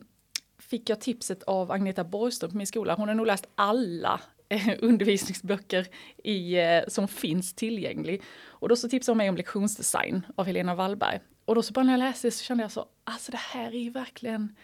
fick 0.58 0.90
jag 0.90 1.00
tipset 1.00 1.42
av 1.42 1.72
Agneta 1.72 2.04
Borgström 2.04 2.50
på 2.50 2.56
min 2.56 2.66
skola. 2.66 2.94
Hon 2.94 3.08
har 3.08 3.14
nog 3.14 3.26
läst 3.26 3.46
alla 3.54 4.20
eh, 4.48 4.68
undervisningsböcker 4.78 5.86
i, 6.24 6.58
eh, 6.58 6.82
som 6.88 7.08
finns 7.08 7.54
tillgänglig. 7.54 8.22
Och 8.44 8.68
då 8.68 8.76
så 8.76 8.88
tipsade 8.88 9.12
hon 9.12 9.18
mig 9.18 9.28
om 9.28 9.36
lektionsdesign 9.36 10.26
av 10.36 10.46
Helena 10.46 10.74
Wallberg. 10.74 11.20
Och 11.46 11.54
då 11.54 11.62
så 11.62 11.72
bara 11.72 11.84
när 11.84 11.92
jag 11.92 11.98
läste 11.98 12.30
så 12.30 12.44
kände 12.44 12.64
jag 12.64 12.70
så, 12.70 12.86
alltså 13.04 13.32
det 13.32 13.38
här 13.38 13.74
är 13.74 13.78
ju 13.78 13.90
verkligen, 13.90 14.56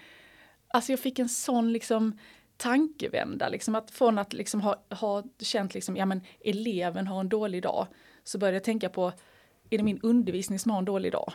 alltså 0.69 0.93
jag 0.93 1.01
fick 1.01 1.19
en 1.19 1.29
sån 1.29 1.73
liksom 1.73 2.19
tankevända, 2.57 3.49
liksom 3.49 3.75
att 3.75 3.91
från 3.91 4.19
att 4.19 4.33
liksom 4.33 4.61
ha, 4.61 4.85
ha 4.91 5.23
känt 5.39 5.75
liksom, 5.75 5.97
ja 5.97 6.07
men 6.07 6.21
eleven 6.45 7.07
har 7.07 7.21
en 7.21 7.29
dålig 7.29 7.63
dag, 7.63 7.87
så 8.25 8.39
började 8.39 8.57
jag 8.57 8.65
tänka 8.65 8.89
på, 8.89 9.13
är 9.71 9.79
det 9.79 9.85
min 9.85 10.01
undervisning 10.03 10.59
som 10.59 10.71
har 10.71 10.79
en 10.79 10.85
dålig 10.85 11.13
dag? 11.13 11.33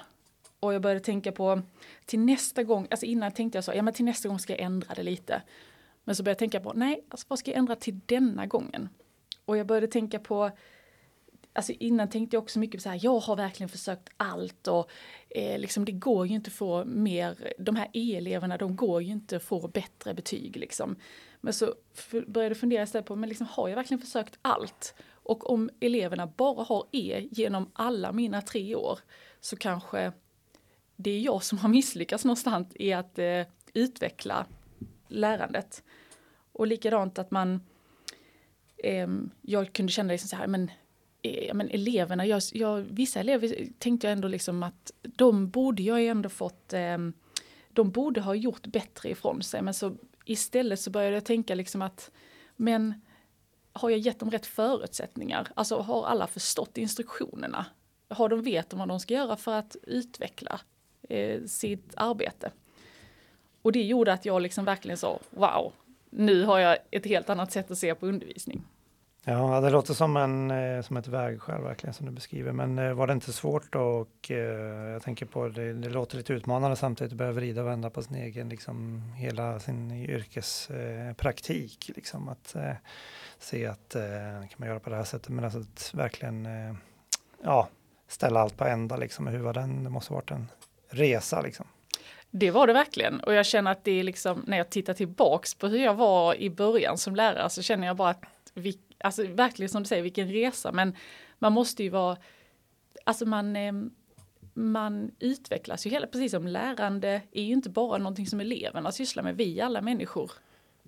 Och 0.60 0.74
jag 0.74 0.82
började 0.82 1.00
tänka 1.00 1.32
på, 1.32 1.62
till 2.06 2.20
nästa 2.20 2.64
gång, 2.64 2.88
alltså 2.92 3.06
innan 3.06 3.32
tänkte 3.32 3.58
jag 3.58 3.64
så, 3.64 3.74
ja 3.76 3.82
men 3.82 3.94
till 3.94 4.06
nästa 4.06 4.30
gång 4.30 4.40
ska 4.40 4.54
jag 4.54 4.62
ändra 4.62 4.94
det 4.94 5.04
lite. 5.04 5.42
Men 6.04 6.16
så 6.16 6.24
började 6.24 6.34
jag 6.34 6.40
tänka 6.52 6.60
på, 6.60 6.74
nej, 6.74 7.06
alltså 7.10 7.26
vad 7.30 7.40
ska 7.40 7.52
jag 7.52 7.58
ändra 7.58 7.76
till 7.76 8.00
denna 8.06 8.46
gången? 8.46 8.90
Och 9.46 9.58
jag 9.58 9.68
började 9.68 9.88
tänka 9.88 10.20
på, 10.20 10.52
alltså 11.58 11.72
innan 11.72 12.10
tänkte 12.10 12.36
jag 12.36 12.44
också 12.44 12.60
mycket 12.60 12.78
på 12.78 12.82
så 12.82 12.90
här, 12.90 13.00
jag 13.02 13.20
har 13.20 13.36
verkligen 13.36 13.70
försökt 13.70 14.10
allt 14.18 14.68
och 14.68 14.92
eh, 15.30 15.60
liksom 15.60 15.86
det 15.86 15.92
går 15.92 16.28
ju 16.28 16.36
inte 16.36 16.48
att 16.48 16.54
få 16.54 16.86
mer, 16.86 17.54
de 17.58 17.76
här 17.76 17.90
E-eleverna 17.94 18.58
de 18.58 18.76
går 18.76 19.02
ju 19.04 19.12
inte 19.12 19.38
att 19.38 19.44
få 19.44 19.68
bättre 19.68 20.14
betyg 20.14 20.58
liksom. 20.58 20.96
Men 21.42 21.54
så 21.54 21.76
började 22.28 22.54
jag 22.54 22.58
fundera 22.58 22.84
istället 22.84 23.06
på, 23.06 23.16
men 23.16 23.30
liksom 23.30 23.48
har 23.50 23.70
jag 23.70 23.76
verkligen 23.76 24.02
försökt 24.02 24.40
allt? 24.42 24.94
Och 25.10 25.50
om 25.50 25.70
eleverna 25.80 26.28
bara 26.28 26.64
har 26.64 26.88
E 26.92 27.28
genom 27.32 27.72
alla 27.74 28.12
mina 28.12 28.42
tre 28.42 28.76
år 28.76 29.00
så 29.40 29.56
kanske 29.56 30.12
det 30.96 31.12
är 31.12 31.20
jag 31.20 31.44
som 31.44 31.58
har 31.58 31.70
misslyckats 31.70 32.26
någonstans 32.26 32.68
i 32.76 32.94
att 32.94 33.20
eh, 33.20 33.42
utveckla 33.74 34.46
lärandet. 35.08 35.84
Och 36.52 36.68
likadant 36.68 37.20
att 37.20 37.32
man, 37.32 37.62
eh, 38.78 39.08
jag 39.42 39.74
kunde 39.74 39.92
känna 39.92 40.12
liksom 40.12 40.30
så 40.30 40.36
här, 40.36 40.48
men, 40.48 40.72
eh, 41.28 41.54
men 41.54 41.70
eleverna, 41.70 42.26
jag, 42.26 42.42
jag, 42.54 42.82
vissa 42.82 43.20
elever 43.20 43.68
tänkte 43.80 44.08
jag 44.08 44.12
ändå 44.12 44.28
liksom 44.28 44.64
att 44.64 44.92
de 45.02 45.50
borde 45.50 45.84
jag 45.84 46.06
ändå 46.06 46.30
fått, 46.30 46.74
eh, 46.74 46.98
de 47.70 47.92
borde 47.92 48.22
ha 48.22 48.36
gjort 48.36 48.68
bättre 48.68 49.10
ifrån 49.10 49.44
sig. 49.44 49.62
Men 49.62 49.74
så 49.74 49.96
istället 50.26 50.80
så 50.80 50.92
började 50.92 51.16
jag 51.16 51.26
tänka 51.26 51.56
liksom 51.56 51.82
att, 51.82 52.12
men 52.56 53.02
har 53.74 53.90
jag 53.90 54.00
gett 54.00 54.20
dem 54.20 54.32
rätt 54.32 54.46
förutsättningar? 54.46 55.48
Alltså 55.56 55.80
har 55.80 56.06
alla 56.06 56.28
förstått 56.28 56.78
instruktionerna? 56.78 57.66
Har 58.10 58.30
de 58.30 58.42
vet 58.42 58.74
vad 58.74 58.88
de 58.88 59.00
ska 59.00 59.14
göra 59.14 59.36
för 59.36 59.54
att 59.54 59.76
utveckla 59.84 60.62
eh, 61.10 61.44
sitt 61.44 61.94
arbete? 61.96 62.52
Och 63.62 63.72
det 63.72 63.84
gjorde 63.84 64.14
att 64.14 64.26
jag 64.26 64.42
liksom 64.42 64.66
verkligen 64.66 64.98
sa, 64.98 65.20
wow, 65.30 65.74
nu 66.10 66.44
har 66.44 66.60
jag 66.60 66.78
ett 66.92 67.06
helt 67.06 67.30
annat 67.30 67.52
sätt 67.52 67.72
att 67.72 67.78
se 67.78 67.96
på 67.96 68.08
undervisning. 68.08 68.64
Ja, 69.30 69.62
det 69.62 69.70
låter 69.70 69.94
som, 69.94 70.18
en, 70.18 70.52
eh, 70.52 70.82
som 70.82 70.98
ett 70.98 71.08
vägskäl 71.08 71.62
verkligen 71.62 71.94
som 71.94 72.06
du 72.06 72.12
beskriver. 72.12 72.52
Men 72.52 72.80
eh, 72.80 72.94
var 72.94 73.08
det 73.08 73.14
inte 73.14 73.34
svårt 73.34 73.76
och 73.76 74.32
eh, 74.32 74.92
jag 74.92 75.02
tänker 75.02 75.26
på 75.26 75.48
det, 75.48 75.74
det 75.74 75.90
låter 75.90 76.18
lite 76.18 76.34
utmanande 76.34 76.76
samtidigt 76.76 77.14
att 77.14 77.18
börja 77.18 77.32
vrida 77.32 77.62
och 77.62 77.68
vända 77.68 77.90
på 77.90 78.02
sin 78.02 78.16
egen, 78.16 78.50
liksom 78.50 79.02
hela 79.16 79.60
sin 79.60 79.92
yrkespraktik. 79.92 81.92
Liksom 81.96 82.30
att 82.30 82.56
se 83.40 83.66
att 83.66 83.96
kan 84.40 84.58
man 84.58 84.70
göra 84.70 84.80
på 84.80 84.90
det 84.90 84.96
här 84.96 85.04
sättet, 85.04 85.30
men 85.30 85.44
alltså 85.44 85.60
att 85.60 85.92
verkligen 85.94 86.48
ja, 87.44 87.68
ställa 88.08 88.40
allt 88.40 88.58
på 88.58 88.66
ända 88.66 88.98
liksom. 88.98 89.28
Hur 89.28 89.40
var 89.40 89.54
den? 89.54 89.84
Det 89.84 89.90
måste 89.90 90.14
ha 90.14 90.16
varit 90.16 90.32
en 90.32 90.48
resa 90.90 91.42
liksom. 91.42 91.66
Det 92.32 92.52
var 92.52 92.68
det 92.68 92.74
verkligen 92.74 93.20
och 93.20 93.34
jag 93.34 93.46
känner 93.46 93.72
att 93.72 93.84
det 93.84 94.00
är 94.00 94.04
liksom 94.04 94.44
när 94.48 94.58
jag 94.58 94.70
tittar 94.70 94.94
tillbaks 94.94 95.56
på 95.56 95.68
hur 95.68 95.80
jag 95.80 95.94
var 95.94 96.36
i 96.36 96.50
början 96.50 96.98
som 96.98 97.16
lärare 97.16 97.50
så 97.50 97.62
känner 97.62 97.88
jag 97.88 97.96
bara 97.96 98.10
att 98.10 98.24
vi, 98.54 98.80
alltså 99.00 99.24
verkligen 99.24 99.70
som 99.70 99.84
du 99.84 99.88
säger 99.88 100.04
vilken 100.04 100.32
resa. 100.32 100.72
Men 100.72 100.96
man 101.40 101.54
måste 101.54 101.84
ju 101.84 101.90
vara, 101.90 102.18
alltså 103.04 103.26
man, 103.26 103.56
ehm, 103.56 103.92
man 104.54 105.12
utvecklas 105.20 105.86
ju 105.86 105.90
hela, 105.90 106.08
precis 106.08 106.32
som 106.32 106.48
lärande 106.48 107.22
är 107.32 107.44
ju 107.44 107.54
inte 107.54 107.70
bara 107.70 107.98
någonting 107.98 108.28
som 108.28 108.40
eleverna 108.40 108.92
sysslar 108.92 109.24
med, 109.24 109.38
vi 109.38 109.62
alla 109.62 109.82
människor 109.82 110.32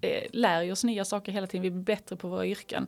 eh, 0.02 0.24
lär 0.32 0.72
oss 0.72 0.84
nya 0.84 1.06
saker 1.06 1.32
hela 1.32 1.48
tiden, 1.48 1.62
vi 1.62 1.72
blir 1.72 1.84
bättre 1.84 2.16
på 2.16 2.28
våra 2.28 2.46
yrken. 2.46 2.88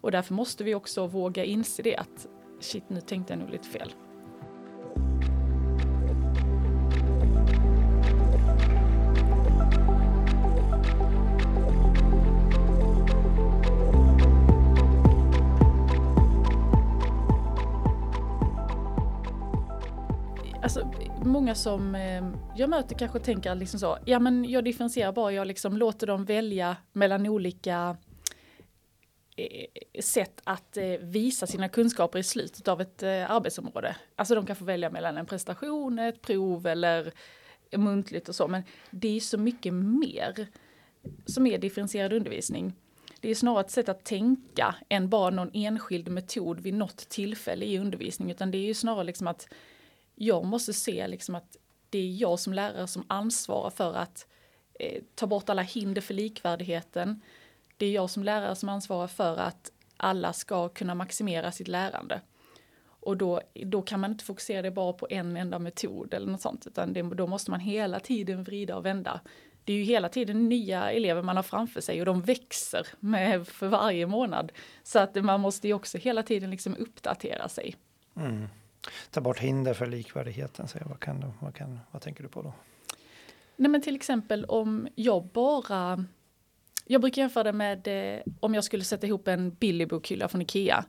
Och 0.00 0.10
därför 0.10 0.34
måste 0.34 0.64
vi 0.64 0.74
också 0.74 1.06
våga 1.06 1.44
inse 1.44 1.82
det 1.82 1.96
att 1.96 2.26
shit 2.60 2.84
nu 2.88 3.00
tänkte 3.00 3.32
jag 3.32 3.40
nog 3.40 3.50
lite 3.50 3.68
fel. 3.68 3.92
Alltså, 20.62 20.92
många 21.24 21.54
som 21.54 21.94
eh, 21.94 22.32
jag 22.56 22.70
möter 22.70 22.98
kanske 22.98 23.18
tänker 23.18 23.54
liksom 23.54 23.80
så, 23.80 23.98
ja 24.04 24.18
men 24.18 24.50
jag 24.50 24.64
differentierar 24.64 25.12
bara, 25.12 25.32
jag 25.32 25.46
liksom 25.46 25.76
låter 25.76 26.06
dem 26.06 26.24
välja 26.24 26.76
mellan 26.92 27.26
olika 27.26 27.96
eh, 29.36 30.00
sätt 30.02 30.40
att 30.44 30.76
eh, 30.76 30.84
visa 31.00 31.46
sina 31.46 31.68
kunskaper 31.68 32.18
i 32.18 32.22
slutet 32.22 32.68
av 32.68 32.80
ett 32.80 33.02
eh, 33.02 33.30
arbetsområde. 33.30 33.96
Alltså 34.16 34.34
de 34.34 34.46
kan 34.46 34.56
få 34.56 34.64
välja 34.64 34.90
mellan 34.90 35.16
en 35.16 35.26
prestation, 35.26 35.98
ett 35.98 36.22
prov 36.22 36.66
eller 36.66 37.12
muntligt 37.76 38.28
och 38.28 38.34
så, 38.34 38.48
men 38.48 38.62
det 38.90 39.16
är 39.16 39.20
så 39.20 39.38
mycket 39.38 39.74
mer 39.74 40.46
som 41.26 41.46
är 41.46 41.58
differentierad 41.58 42.12
undervisning. 42.12 42.72
Det 43.20 43.30
är 43.30 43.34
snarare 43.34 43.60
ett 43.60 43.70
sätt 43.70 43.88
att 43.88 44.04
tänka 44.04 44.74
än 44.88 45.08
bara 45.08 45.30
någon 45.30 45.50
enskild 45.54 46.08
metod 46.08 46.60
vid 46.60 46.74
något 46.74 46.96
tillfälle 46.96 47.64
i 47.64 47.78
undervisning, 47.78 48.30
utan 48.30 48.50
det 48.50 48.58
är 48.58 48.66
ju 48.66 48.74
snarare 48.74 49.04
liksom 49.04 49.26
att 49.26 49.48
jag 50.22 50.44
måste 50.44 50.72
se 50.72 51.06
liksom 51.08 51.34
att 51.34 51.56
det 51.90 51.98
är 51.98 52.12
jag 52.12 52.38
som 52.38 52.52
lärare 52.52 52.86
som 52.86 53.04
ansvarar 53.06 53.70
för 53.70 53.94
att 53.94 54.26
eh, 54.80 55.02
ta 55.14 55.26
bort 55.26 55.48
alla 55.48 55.62
hinder 55.62 56.00
för 56.00 56.14
likvärdigheten. 56.14 57.22
Det 57.76 57.86
är 57.86 57.92
jag 57.92 58.10
som 58.10 58.24
lärare 58.24 58.56
som 58.56 58.68
ansvarar 58.68 59.06
för 59.06 59.36
att 59.36 59.72
alla 59.96 60.32
ska 60.32 60.68
kunna 60.68 60.94
maximera 60.94 61.52
sitt 61.52 61.68
lärande. 61.68 62.20
Och 62.84 63.16
då, 63.16 63.40
då 63.54 63.82
kan 63.82 64.00
man 64.00 64.10
inte 64.10 64.24
fokusera 64.24 64.62
det 64.62 64.70
bara 64.70 64.92
på 64.92 65.06
en 65.10 65.36
enda 65.36 65.58
metod 65.58 66.14
eller 66.14 66.32
något 66.32 66.40
sånt, 66.40 66.66
utan 66.66 66.92
det, 66.92 67.02
då 67.02 67.26
måste 67.26 67.50
man 67.50 67.60
hela 67.60 68.00
tiden 68.00 68.44
vrida 68.44 68.76
och 68.76 68.86
vända. 68.86 69.20
Det 69.64 69.72
är 69.72 69.76
ju 69.76 69.82
hela 69.82 70.08
tiden 70.08 70.48
nya 70.48 70.90
elever 70.90 71.22
man 71.22 71.36
har 71.36 71.42
framför 71.42 71.80
sig 71.80 72.00
och 72.00 72.06
de 72.06 72.22
växer 72.22 72.86
med 73.00 73.48
för 73.48 73.68
varje 73.68 74.06
månad. 74.06 74.52
Så 74.82 74.98
att 74.98 75.24
man 75.24 75.40
måste 75.40 75.68
ju 75.68 75.74
också 75.74 75.98
hela 75.98 76.22
tiden 76.22 76.50
liksom 76.50 76.76
uppdatera 76.76 77.48
sig. 77.48 77.76
Mm 78.16 78.48
ta 79.10 79.20
bort 79.20 79.38
hinder 79.38 79.74
för 79.74 79.86
likvärdigheten. 79.86 80.68
Så 80.68 80.78
vad, 80.84 81.00
kan 81.00 81.20
du, 81.20 81.26
vad, 81.40 81.54
kan, 81.54 81.80
vad 81.90 82.02
tänker 82.02 82.22
du 82.22 82.28
på 82.28 82.42
då? 82.42 82.52
Nej 83.56 83.70
men 83.70 83.82
till 83.82 83.96
exempel 83.96 84.44
om 84.44 84.88
jag 84.94 85.24
bara 85.24 86.04
jag 86.86 87.00
brukar 87.00 87.22
jämföra 87.22 87.44
det 87.44 87.52
med 87.52 88.14
eh, 88.16 88.20
om 88.40 88.54
jag 88.54 88.64
skulle 88.64 88.84
sätta 88.84 89.06
ihop 89.06 89.28
en 89.28 89.50
billig 89.50 89.88
bokhylla 89.88 90.28
från 90.28 90.42
Ikea 90.42 90.84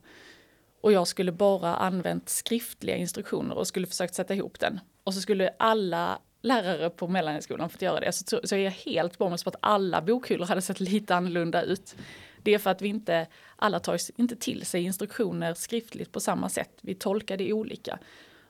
och 0.82 0.92
jag 0.92 1.08
skulle 1.08 1.32
bara 1.32 1.76
använt 1.76 2.30
skriftliga 2.30 2.96
instruktioner 2.96 3.58
och 3.58 3.68
skulle 3.68 3.88
försökt 3.88 4.16
sätta 4.16 4.36
ihop 4.36 4.60
den. 4.60 4.80
Och 5.04 5.14
så 5.14 5.22
skulle 5.22 5.50
alla 5.60 6.20
lärare 6.42 6.90
på 6.90 7.08
mellanhögskolan 7.08 7.70
fått 7.70 7.82
göra 7.82 8.00
det 8.00 8.12
så, 8.12 8.40
så 8.44 8.56
är 8.56 8.60
jag 8.60 8.72
helt 8.72 9.18
på 9.18 9.28
att 9.28 9.56
alla 9.60 10.02
bokhyllor 10.02 10.46
hade 10.46 10.62
sett 10.62 10.80
lite 10.80 11.16
annorlunda 11.16 11.62
ut. 11.62 11.96
Det 12.44 12.54
är 12.54 12.60
för 12.60 12.70
att 12.70 12.82
vi 12.82 12.88
inte, 12.88 13.28
alla 13.56 13.80
tar 13.80 13.98
inte 14.16 14.36
till 14.36 14.66
sig 14.66 14.84
instruktioner 14.84 15.54
skriftligt 15.54 16.12
på 16.12 16.20
samma 16.20 16.50
sätt. 16.50 16.72
Vi 16.82 16.96
tolkar 16.96 17.38
det 17.38 17.54
olika. 17.54 18.00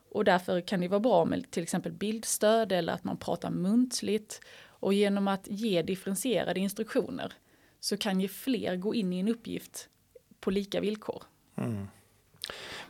Och 0.10 0.24
därför 0.24 0.62
kan 0.62 0.82
det 0.82 0.88
vara 0.88 1.00
bra 1.00 1.26
med 1.26 1.52
till 1.52 1.64
exempel 1.64 1.92
bildstöd 1.92 2.72
eller 2.72 2.94
att 2.94 3.04
man 3.04 3.18
pratar 3.18 3.50
muntligt. 3.50 4.42
Och 4.66 4.94
genom 4.94 5.28
att 5.28 5.48
ge 5.48 5.82
differentierade 5.82 6.60
instruktioner 6.60 7.34
så 7.80 7.98
kan 7.98 8.22
ju 8.22 8.28
fler 8.28 8.76
gå 8.76 8.96
in 8.96 9.14
i 9.14 9.20
en 9.20 9.28
uppgift 9.28 9.90
på 10.40 10.52
lika 10.52 10.82
villkor. 10.82 11.24
Mm. 11.56 11.88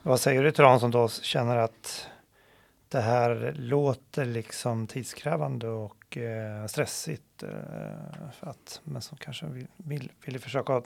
Vad 0.02 0.20
säger 0.20 0.44
du 0.44 0.52
till 0.52 0.64
de 0.64 0.80
som 0.80 0.92
då 0.92 1.10
känner 1.10 1.58
att 1.58 2.08
det 2.94 3.02
här 3.02 3.54
låter 3.58 4.26
liksom 4.26 4.88
tidskrävande 4.88 5.68
och 5.68 6.18
eh, 6.18 6.66
stressigt. 6.68 7.44
Eh, 7.44 7.50
för 8.40 8.48
att, 8.48 8.82
men 8.84 9.02
som 9.02 9.18
kanske 9.18 9.46
vill, 9.46 9.68
vill, 9.78 10.12
vill 10.26 10.40
försöka 10.40 10.84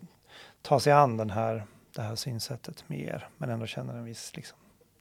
ta 0.62 0.80
sig 0.80 0.94
an 0.94 1.18
den 1.18 1.30
här, 1.30 1.64
det 1.96 2.02
här 2.02 2.16
synsättet 2.16 2.90
mer, 2.90 3.30
men 3.38 3.50
ändå 3.50 3.66
känner 3.66 3.94
en 3.94 4.04
viss 4.04 4.36
liksom, 4.36 4.58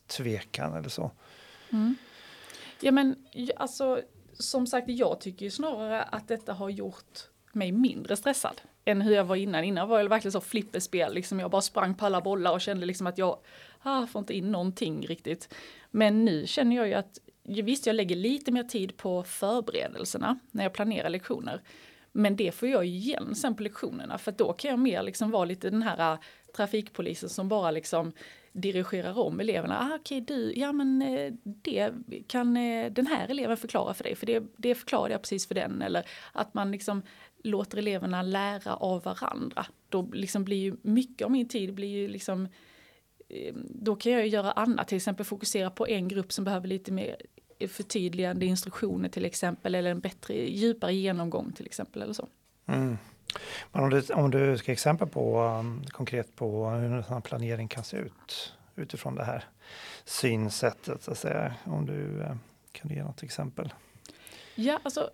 tvekan 0.07 0.75
eller 0.75 0.89
så. 0.89 1.11
Mm. 1.73 1.97
Ja 2.81 2.93
men 2.93 3.27
alltså 3.57 4.03
som 4.33 4.67
sagt, 4.67 4.89
jag 4.89 5.21
tycker 5.21 5.45
ju 5.45 5.51
snarare 5.51 6.03
att 6.03 6.29
detta 6.29 6.53
har 6.53 6.71
gjort 6.71 7.29
mig 7.53 7.73
mindre 7.73 8.17
stressad 8.17 8.61
än 8.87 9.03
hur 9.03 9.15
jag 9.15 9.25
var 9.25 9.37
innan. 9.37 9.65
Innan 9.65 9.89
var 9.89 9.99
jag 9.99 10.09
verkligen 10.09 10.33
så 10.33 10.41
flipperspel, 10.41 11.15
liksom 11.15 11.41
jag 11.41 11.51
bara 11.51 11.63
sprang 11.63 11.95
på 11.95 12.07
alla 12.07 12.21
bollar 12.21 12.53
och 12.53 12.61
kände 12.61 12.87
liksom 12.87 13.07
att 13.07 13.19
jag 13.19 13.39
ah, 13.83 14.07
får 14.07 14.19
inte 14.19 14.37
in 14.37 14.53
någonting 14.53 15.07
riktigt. 15.07 15.55
Men 15.91 16.25
nu 16.25 16.47
känner 16.47 16.77
jag 16.77 16.89
ju 16.89 16.95
att 16.95 17.19
visst, 17.43 17.87
jag 17.87 17.97
lägger 17.97 18.17
lite 18.17 18.53
mer 18.53 18.63
tid 18.63 18.97
på 18.97 19.23
förberedelserna 19.23 20.39
när 20.51 20.63
jag 20.63 20.73
planerar 20.73 21.09
lektioner. 21.09 21.63
Men 22.13 22.37
det 22.37 22.55
får 22.55 22.69
jag 22.69 22.87
igen 22.87 23.35
sen 23.35 23.55
på 23.55 23.63
lektionerna 23.63 24.19
för 24.19 24.33
då 24.33 24.53
kan 24.53 24.71
jag 24.71 24.79
mer 24.79 25.03
liksom 25.03 25.31
vara 25.31 25.45
lite 25.45 25.71
den 25.71 25.83
här 25.83 26.13
ah, 26.13 26.19
trafikpolisen 26.57 27.29
som 27.29 27.49
bara 27.49 27.71
liksom 27.71 28.13
dirigerar 28.53 29.19
om 29.19 29.41
eleverna. 29.41 29.79
Ah, 29.79 29.97
Okej, 30.01 30.23
okay, 30.23 30.37
du, 30.37 30.53
ja 30.57 30.73
men 30.73 31.03
eh, 31.03 31.33
det 31.43 31.91
kan 32.27 32.57
eh, 32.57 32.93
den 32.93 33.07
här 33.07 33.29
eleven 33.29 33.57
förklara 33.57 33.95
för 33.95 34.05
dig, 34.05 34.15
för 34.15 34.27
det, 34.27 34.43
det 34.57 34.75
förklarade 34.75 35.15
jag 35.15 35.23
precis 35.23 35.49
för 35.49 35.55
den. 35.55 35.83
Eller 35.83 36.09
att 36.33 36.55
man 36.55 36.71
liksom 36.71 37.03
låter 37.47 37.79
eleverna 37.79 38.23
lära 38.23 38.77
av 38.77 39.03
varandra. 39.03 39.67
Då 39.89 40.03
liksom 40.13 40.45
blir 40.45 40.57
ju 40.57 40.77
mycket 40.83 41.25
av 41.25 41.31
min 41.31 41.49
tid 41.49 41.75
blir 41.75 41.89
ju 41.89 42.09
liksom 42.09 42.49
ehm, 43.29 43.67
då 43.71 43.97
kan 43.97 44.13
jag 44.13 44.27
göra 44.27 44.53
annat, 44.53 44.89
till 44.89 44.97
exempel 44.97 45.27
fokusera 45.27 45.71
på 45.71 45.87
en 45.87 46.09
grupp 46.09 46.33
som 46.33 46.45
behöver 46.45 46.69
lite 46.69 46.93
mer 46.93 47.17
förtydligande 47.69 48.47
instruktioner 48.47 49.09
till 49.09 49.25
exempel 49.25 49.75
eller 49.75 49.91
en 49.91 50.01
bättre, 50.01 50.35
djupare 50.35 50.95
genomgång 50.95 51.53
till 51.53 51.67
exempel 51.67 52.03
eller 52.03 52.13
så. 52.13 52.29
Mm. 52.67 52.99
Men 53.73 53.85
om 53.85 53.91
du, 53.91 54.03
om 54.15 54.31
du 54.31 54.59
ska 54.59 54.73
exempel 54.73 55.09
på 55.09 55.41
um, 55.41 55.85
konkret 55.89 56.37
på 56.37 56.71
hur 56.71 56.93
en 56.93 57.05
sån 57.05 57.23
planering 57.23 57.69
kan 57.69 57.85
se 57.85 57.97
ut 57.97 58.53
utifrån 58.77 59.15
det 59.15 59.25
här 59.25 59.45
synsättet, 60.05 61.03
så 61.03 61.11
att 61.11 61.19
säga, 61.19 61.55
om 61.65 61.87
du 61.87 62.25
kan 62.73 62.87
kan 62.89 62.97
ge 62.97 63.03
något 63.03 63.23
exempel? 63.23 63.73
Ja, 64.57 64.81
alltså 64.83 65.11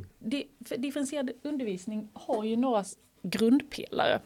differentierad 0.76 1.30
undervisning 1.42 2.08
har 2.12 2.44
ju 2.44 2.56
några 2.56 2.84
grundpelare 3.22 4.20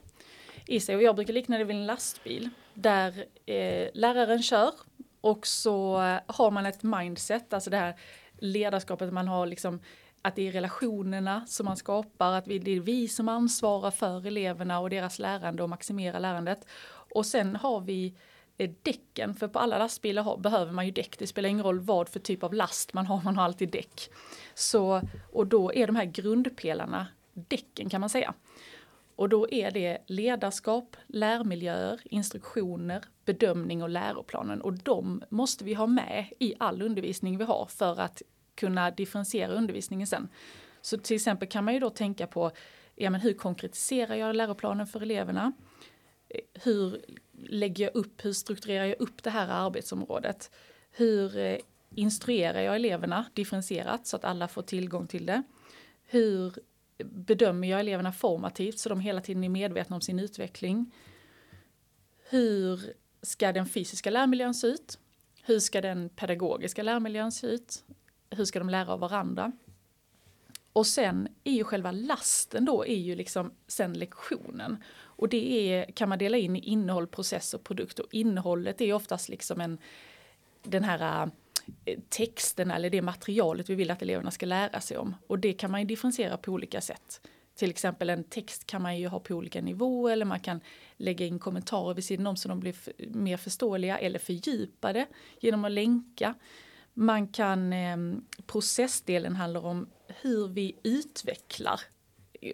i 0.66 0.80
sig 0.80 0.96
och 0.96 1.02
jag 1.02 1.16
brukar 1.16 1.32
likna 1.32 1.58
det 1.58 1.64
vid 1.64 1.76
en 1.76 1.86
lastbil 1.86 2.50
där 2.74 3.24
eh, 3.46 3.88
läraren 3.94 4.42
kör 4.42 4.72
och 5.20 5.46
så 5.46 5.96
har 6.26 6.50
man 6.50 6.66
ett 6.66 6.82
mindset, 6.82 7.52
alltså 7.52 7.70
det 7.70 7.76
här 7.76 7.94
ledarskapet 8.38 9.12
man 9.12 9.28
har 9.28 9.46
liksom 9.46 9.80
att 10.22 10.36
det 10.36 10.48
är 10.48 10.52
relationerna 10.52 11.46
som 11.46 11.66
man 11.66 11.76
skapar, 11.76 12.32
att 12.32 12.44
det 12.44 12.76
är 12.76 12.80
vi 12.80 13.08
som 13.08 13.28
ansvarar 13.28 13.90
för 13.90 14.26
eleverna 14.26 14.80
och 14.80 14.90
deras 14.90 15.18
lärande 15.18 15.62
och 15.62 15.68
maximera 15.68 16.18
lärandet. 16.18 16.66
Och 17.14 17.26
sen 17.26 17.56
har 17.56 17.80
vi 17.80 18.14
däcken, 18.82 19.34
för 19.34 19.48
på 19.48 19.58
alla 19.58 19.78
lastbilar 19.78 20.22
har, 20.22 20.36
behöver 20.36 20.72
man 20.72 20.86
ju 20.86 20.92
däck. 20.92 21.18
Det 21.18 21.26
spelar 21.26 21.48
ingen 21.48 21.64
roll 21.64 21.80
vad 21.80 22.08
för 22.08 22.20
typ 22.20 22.42
av 22.42 22.54
last 22.54 22.92
man 22.92 23.06
har, 23.06 23.22
man 23.22 23.36
har 23.36 23.44
alltid 23.44 23.68
däck. 23.70 24.10
Så, 24.54 25.02
och 25.32 25.46
då 25.46 25.72
är 25.72 25.86
de 25.86 25.96
här 25.96 26.04
grundpelarna 26.04 27.06
däcken 27.32 27.88
kan 27.90 28.00
man 28.00 28.10
säga. 28.10 28.34
Och 29.16 29.28
då 29.28 29.50
är 29.50 29.70
det 29.70 29.98
ledarskap, 30.06 30.96
lärmiljöer, 31.06 32.00
instruktioner, 32.04 33.04
bedömning 33.24 33.82
och 33.82 33.88
läroplanen. 33.88 34.60
Och 34.60 34.72
de 34.72 35.22
måste 35.28 35.64
vi 35.64 35.74
ha 35.74 35.86
med 35.86 36.26
i 36.38 36.54
all 36.58 36.82
undervisning 36.82 37.38
vi 37.38 37.44
har 37.44 37.66
för 37.66 38.00
att 38.00 38.22
kunna 38.54 38.90
differentiera 38.90 39.52
undervisningen 39.52 40.06
sen. 40.06 40.28
Så 40.80 40.98
till 40.98 41.16
exempel 41.16 41.48
kan 41.48 41.64
man 41.64 41.74
ju 41.74 41.80
då 41.80 41.90
tänka 41.90 42.26
på 42.26 42.50
ja, 42.94 43.10
men 43.10 43.20
hur 43.20 43.34
konkretiserar 43.34 44.14
jag 44.14 44.36
läroplanen 44.36 44.86
för 44.86 45.00
eleverna? 45.00 45.52
Eh, 46.28 46.40
hur 46.62 47.04
lägger 47.48 47.84
jag 47.84 47.96
upp, 47.96 48.24
hur 48.24 48.32
strukturerar 48.32 48.84
jag 48.84 49.00
upp 49.00 49.22
det 49.22 49.30
här 49.30 49.48
arbetsområdet? 49.48 50.50
Hur 50.90 51.38
eh, 51.38 51.58
instruerar 51.94 52.60
jag 52.60 52.76
eleverna 52.76 53.26
differentierat 53.34 54.06
så 54.06 54.16
att 54.16 54.24
alla 54.24 54.48
får 54.48 54.62
tillgång 54.62 55.06
till 55.06 55.26
det? 55.26 55.42
Hur 56.04 56.54
bedömer 57.04 57.68
jag 57.68 57.80
eleverna 57.80 58.12
formativt 58.12 58.78
så 58.78 58.88
de 58.88 59.00
hela 59.00 59.20
tiden 59.20 59.44
är 59.44 59.48
medvetna 59.48 59.96
om 59.96 60.02
sin 60.02 60.18
utveckling? 60.18 60.92
Hur 62.28 62.92
ska 63.22 63.52
den 63.52 63.66
fysiska 63.66 64.10
lärmiljön 64.10 64.54
se 64.54 64.66
ut? 64.66 64.98
Hur 65.42 65.58
ska 65.58 65.80
den 65.80 66.08
pedagogiska 66.08 66.82
lärmiljön 66.82 67.32
se 67.32 67.46
ut? 67.46 67.84
Hur 68.30 68.44
ska 68.44 68.58
de 68.58 68.70
lära 68.70 68.92
av 68.92 69.00
varandra? 69.00 69.52
Och 70.76 70.86
sen 70.86 71.28
är 71.44 71.52
ju 71.52 71.64
själva 71.64 71.90
lasten 71.90 72.64
då 72.64 72.86
är 72.86 72.96
ju 72.96 73.14
liksom 73.14 73.52
sen 73.66 73.92
lektionen. 73.92 74.84
Och 74.98 75.28
det 75.28 75.72
är, 75.72 75.84
kan 75.84 76.08
man 76.08 76.18
dela 76.18 76.36
in 76.36 76.56
i 76.56 76.58
innehåll, 76.58 77.06
process 77.06 77.54
och 77.54 77.64
produkt. 77.64 77.98
Och 77.98 78.06
innehållet 78.10 78.80
är 78.80 78.92
oftast 78.92 79.28
liksom 79.28 79.60
en, 79.60 79.78
den 80.62 80.84
här 80.84 81.30
eh, 81.84 81.98
texten 82.08 82.70
eller 82.70 82.90
det 82.90 83.02
materialet 83.02 83.70
vi 83.70 83.74
vill 83.74 83.90
att 83.90 84.02
eleverna 84.02 84.30
ska 84.30 84.46
lära 84.46 84.80
sig 84.80 84.96
om. 84.98 85.14
Och 85.26 85.38
det 85.38 85.52
kan 85.52 85.70
man 85.70 85.80
ju 85.80 85.86
differentiera 85.86 86.36
på 86.36 86.52
olika 86.52 86.80
sätt. 86.80 87.20
Till 87.54 87.70
exempel 87.70 88.10
en 88.10 88.24
text 88.24 88.66
kan 88.66 88.82
man 88.82 88.98
ju 88.98 89.08
ha 89.08 89.20
på 89.20 89.34
olika 89.34 89.60
nivåer 89.60 90.12
eller 90.12 90.24
man 90.24 90.40
kan 90.40 90.60
lägga 90.96 91.26
in 91.26 91.38
kommentarer 91.38 91.94
vid 91.94 92.04
sidan 92.04 92.26
om 92.26 92.36
så 92.36 92.48
de 92.48 92.60
blir 92.60 92.76
mer 93.16 93.36
förståeliga 93.36 93.98
eller 93.98 94.18
fördjupade 94.18 95.06
genom 95.40 95.64
att 95.64 95.72
länka. 95.72 96.34
Man 96.94 97.28
kan, 97.28 97.72
eh, 97.72 97.96
processdelen 98.46 99.36
handlar 99.36 99.66
om 99.66 99.88
hur 100.22 100.48
vi 100.48 100.76
utvecklar 100.82 101.80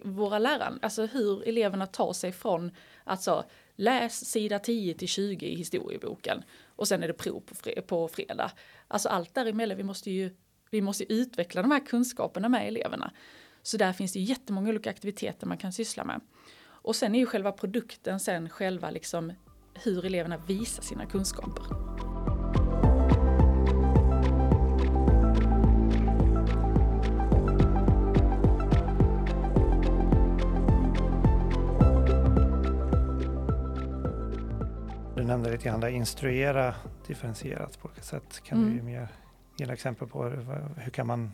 våra 0.03 0.39
lärare, 0.39 0.79
alltså 0.81 1.05
hur 1.05 1.47
eleverna 1.47 1.87
tar 1.87 2.13
sig 2.13 2.31
från 2.31 2.71
att 3.03 3.27
läs 3.75 4.25
sida 4.25 4.59
10 4.59 4.93
till 4.93 5.07
20 5.07 5.45
i 5.45 5.55
historieboken 5.55 6.43
och 6.65 6.87
sen 6.87 7.03
är 7.03 7.07
det 7.07 7.13
prov 7.13 7.39
på, 7.39 7.81
på 7.81 8.07
fredag. 8.07 8.51
Alltså 8.87 9.09
allt 9.09 9.33
däremellan, 9.33 9.77
vi 9.77 9.83
måste 9.83 10.11
ju 10.11 10.35
vi 10.69 10.81
måste 10.81 11.13
utveckla 11.13 11.61
de 11.61 11.71
här 11.71 11.85
kunskaperna 11.85 12.49
med 12.49 12.67
eleverna. 12.67 13.11
Så 13.63 13.77
där 13.77 13.93
finns 13.93 14.13
det 14.13 14.19
jättemånga 14.19 14.69
olika 14.69 14.89
aktiviteter 14.89 15.47
man 15.47 15.57
kan 15.57 15.73
syssla 15.73 16.03
med. 16.03 16.21
Och 16.65 16.95
sen 16.95 17.15
är 17.15 17.19
ju 17.19 17.25
själva 17.25 17.51
produkten 17.51 18.19
sen 18.19 18.49
själva 18.49 18.89
liksom 18.89 19.33
hur 19.73 20.05
eleverna 20.05 20.37
visar 20.37 20.83
sina 20.83 21.05
kunskaper. 21.05 22.12
Nämnde 35.33 35.51
lite 35.51 35.63
grann 35.63 35.79
där, 35.79 35.87
instruera 35.87 36.75
differentierat 37.07 37.79
på 37.81 37.87
olika 37.87 38.01
sätt. 38.01 38.43
Kan 38.43 38.57
mm. 38.57 38.69
du 38.69 38.75
ge 38.75 38.83
mer 38.83 39.07
ge 39.57 39.73
exempel 39.73 40.07
på 40.07 40.23
hur, 40.23 40.81
hur 40.81 40.91
kan 40.91 41.07
man 41.07 41.33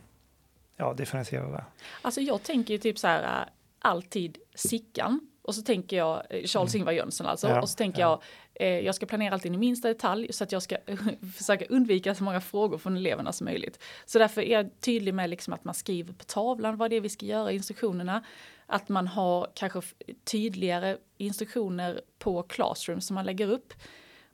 ja, 0.78 0.94
differentiera 0.94 1.52
det? 1.52 1.66
Alltså 2.02 2.22
jag 2.22 2.44
tänker 2.44 2.74
ju 2.74 2.78
typ 2.78 3.00
så 3.00 3.08
här 3.08 3.24
äh, 3.24 3.48
alltid 3.80 4.38
Sickan 4.56 5.20
och 5.42 5.56
så 5.56 5.62
tänker 5.62 5.98
jag 5.98 6.24
eh, 6.30 6.46
Charles 6.46 6.74
mm. 6.74 6.82
Ingvar 6.82 6.92
Jönsson 6.92 7.28
alltså 7.28 7.48
ja, 7.48 7.62
och 7.62 7.70
så 7.70 7.76
tänker 7.76 8.02
ja. 8.02 8.22
jag 8.58 8.68
eh, 8.68 8.80
jag 8.80 8.96
ska 8.96 9.06
planera 9.06 9.34
alltid 9.34 9.54
i 9.54 9.58
minsta 9.58 9.88
detalj 9.88 10.34
så 10.34 10.44
att 10.44 10.52
jag 10.52 10.62
ska 10.62 10.78
försöka 11.38 11.66
undvika 11.66 12.16
så 12.16 12.24
många 12.24 12.42
frågor 12.42 12.78
från 12.78 12.98
eleverna 12.98 13.34
som 13.34 13.46
möjligt. 13.46 13.84
Så 14.06 14.20
därför 14.20 14.42
är 14.42 14.54
jag 14.54 14.80
tydlig 14.80 15.14
med 15.14 15.30
liksom 15.30 15.54
att 15.54 15.64
man 15.64 15.74
skriver 15.74 16.14
på 16.14 16.24
tavlan 16.24 16.78
vad 16.78 16.90
det 16.90 16.96
är 16.96 17.02
vi 17.02 17.10
ska 17.10 17.26
göra 17.26 17.52
i 17.52 17.56
instruktionerna. 17.56 18.24
Att 18.72 18.90
man 18.90 19.08
har 19.08 19.48
kanske 19.54 19.82
tydligare 20.24 20.98
instruktioner 21.18 22.02
på 22.20 22.44
Classroom 22.44 23.02
som 23.02 23.16
man 23.16 23.26
lägger 23.26 23.52
upp. 23.52 23.74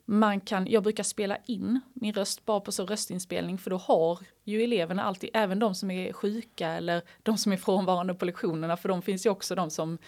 Man 0.04 0.40
kan, 0.40 0.66
jag 0.66 0.82
brukar 0.82 1.02
spela 1.02 1.36
in 1.46 1.80
min 1.94 2.14
röst 2.14 2.44
bara 2.44 2.60
på 2.60 2.72
så 2.72 2.86
röstinspelning 2.86 3.58
för 3.58 3.70
då 3.70 3.76
har 3.76 4.18
ju 4.44 4.62
eleverna 4.62 5.02
alltid, 5.02 5.30
även 5.34 5.58
de 5.58 5.74
som 5.74 5.90
är 5.90 6.12
sjuka 6.12 6.68
eller 6.68 7.02
de 7.22 7.38
som 7.38 7.52
är 7.52 7.56
frånvarande 7.56 8.14
på 8.14 8.24
lektionerna, 8.24 8.76
för 8.76 8.88
de 8.88 9.02
finns 9.02 9.26
ju 9.26 9.30
också 9.30 9.54
de 9.54 9.70
som 9.70 9.98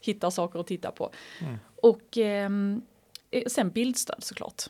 hittar 0.00 0.30
saker 0.30 0.60
att 0.60 0.66
titta 0.66 0.90
på. 0.90 1.12
Mm. 1.40 1.58
Och 1.82 2.16
ehm, 2.16 2.82
eh, 3.30 3.42
sen 3.46 3.70
bildstöd 3.70 4.24
såklart. 4.24 4.62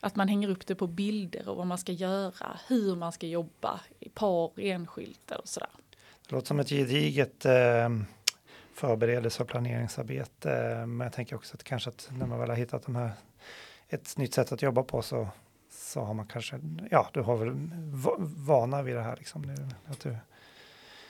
Att 0.00 0.16
man 0.16 0.28
hänger 0.28 0.48
upp 0.50 0.66
det 0.66 0.74
på 0.74 0.86
bilder 0.86 1.48
och 1.48 1.56
vad 1.56 1.66
man 1.66 1.78
ska 1.78 1.92
göra, 1.92 2.58
hur 2.66 2.96
man 2.96 3.12
ska 3.12 3.26
jobba 3.26 3.80
i 4.00 4.08
par, 4.08 4.60
enskilt 4.60 5.30
och 5.30 5.48
sådär. 5.48 5.70
Det 6.28 6.34
låter 6.34 6.46
som 6.46 6.60
ett 6.60 6.68
gediget 6.68 7.44
eh, 7.44 7.88
förberedelse 8.80 9.42
och 9.42 9.48
planeringsarbete. 9.48 10.84
Men 10.86 11.00
jag 11.00 11.12
tänker 11.12 11.36
också 11.36 11.54
att 11.54 11.64
kanske 11.64 11.90
att 11.90 12.10
när 12.18 12.26
man 12.26 12.38
väl 12.38 12.48
har 12.48 12.56
hittat 12.56 12.86
de 12.86 12.96
här, 12.96 13.10
ett 13.88 14.16
nytt 14.16 14.34
sätt 14.34 14.52
att 14.52 14.62
jobba 14.62 14.82
på 14.82 15.02
så, 15.02 15.28
så 15.70 16.00
har 16.00 16.14
man 16.14 16.26
kanske, 16.26 16.60
ja, 16.90 17.10
du 17.12 17.20
har 17.20 17.36
väl 17.36 17.52
vana 18.46 18.82
vid 18.82 18.94
det 18.94 19.02
här 19.02 19.16
liksom 19.16 19.42
nu. 19.42 19.68
Att 19.86 20.00
du... 20.00 20.16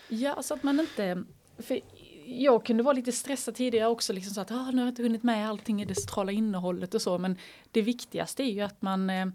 Ja, 0.08 0.42
så 0.42 0.54
att 0.54 0.62
man 0.62 0.80
inte, 0.80 1.24
för 1.58 1.80
jag 2.24 2.64
kunde 2.64 2.82
vara 2.82 2.92
lite 2.92 3.12
stressad 3.12 3.54
tidigare 3.54 3.88
också, 3.88 4.12
liksom 4.12 4.34
så 4.34 4.40
att 4.40 4.50
ah, 4.50 4.70
nu 4.70 4.76
har 4.76 4.84
jag 4.84 4.92
inte 4.92 5.02
hunnit 5.02 5.22
med 5.22 5.48
allting 5.48 5.82
i 5.82 5.84
det 5.84 5.94
centrala 5.94 6.32
innehållet 6.32 6.94
och 6.94 7.02
så, 7.02 7.18
men 7.18 7.38
det 7.70 7.82
viktigaste 7.82 8.42
är 8.42 8.52
ju 8.52 8.60
att 8.60 8.82
man, 8.82 9.10
eh, 9.10 9.26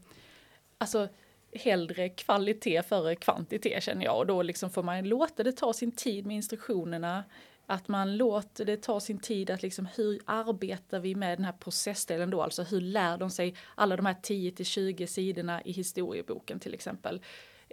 alltså 0.77 1.07
hellre 1.53 2.09
kvalitet 2.09 2.83
före 2.83 3.15
kvantitet 3.15 3.83
känner 3.83 4.05
jag 4.05 4.17
och 4.17 4.27
då 4.27 4.41
liksom 4.41 4.69
får 4.69 4.83
man 4.83 5.09
låta 5.09 5.43
det 5.43 5.51
ta 5.51 5.73
sin 5.73 5.91
tid 5.91 6.25
med 6.25 6.35
instruktionerna. 6.35 7.23
Att 7.65 7.87
man 7.87 8.17
låter 8.17 8.65
det 8.65 8.77
ta 8.77 8.99
sin 8.99 9.19
tid 9.19 9.49
att 9.49 9.61
liksom 9.61 9.87
hur 9.95 10.19
arbetar 10.25 10.99
vi 10.99 11.15
med 11.15 11.37
den 11.37 11.45
här 11.45 11.53
processdelen 11.53 12.29
då, 12.29 12.41
alltså 12.41 12.63
hur 12.63 12.81
lär 12.81 13.17
de 13.17 13.29
sig 13.29 13.55
alla 13.75 13.95
de 13.95 14.05
här 14.05 14.15
10 14.21 14.51
till 14.51 14.65
20 14.65 15.07
sidorna 15.07 15.61
i 15.61 15.71
historieboken 15.71 16.59
till 16.59 16.73
exempel. 16.73 17.21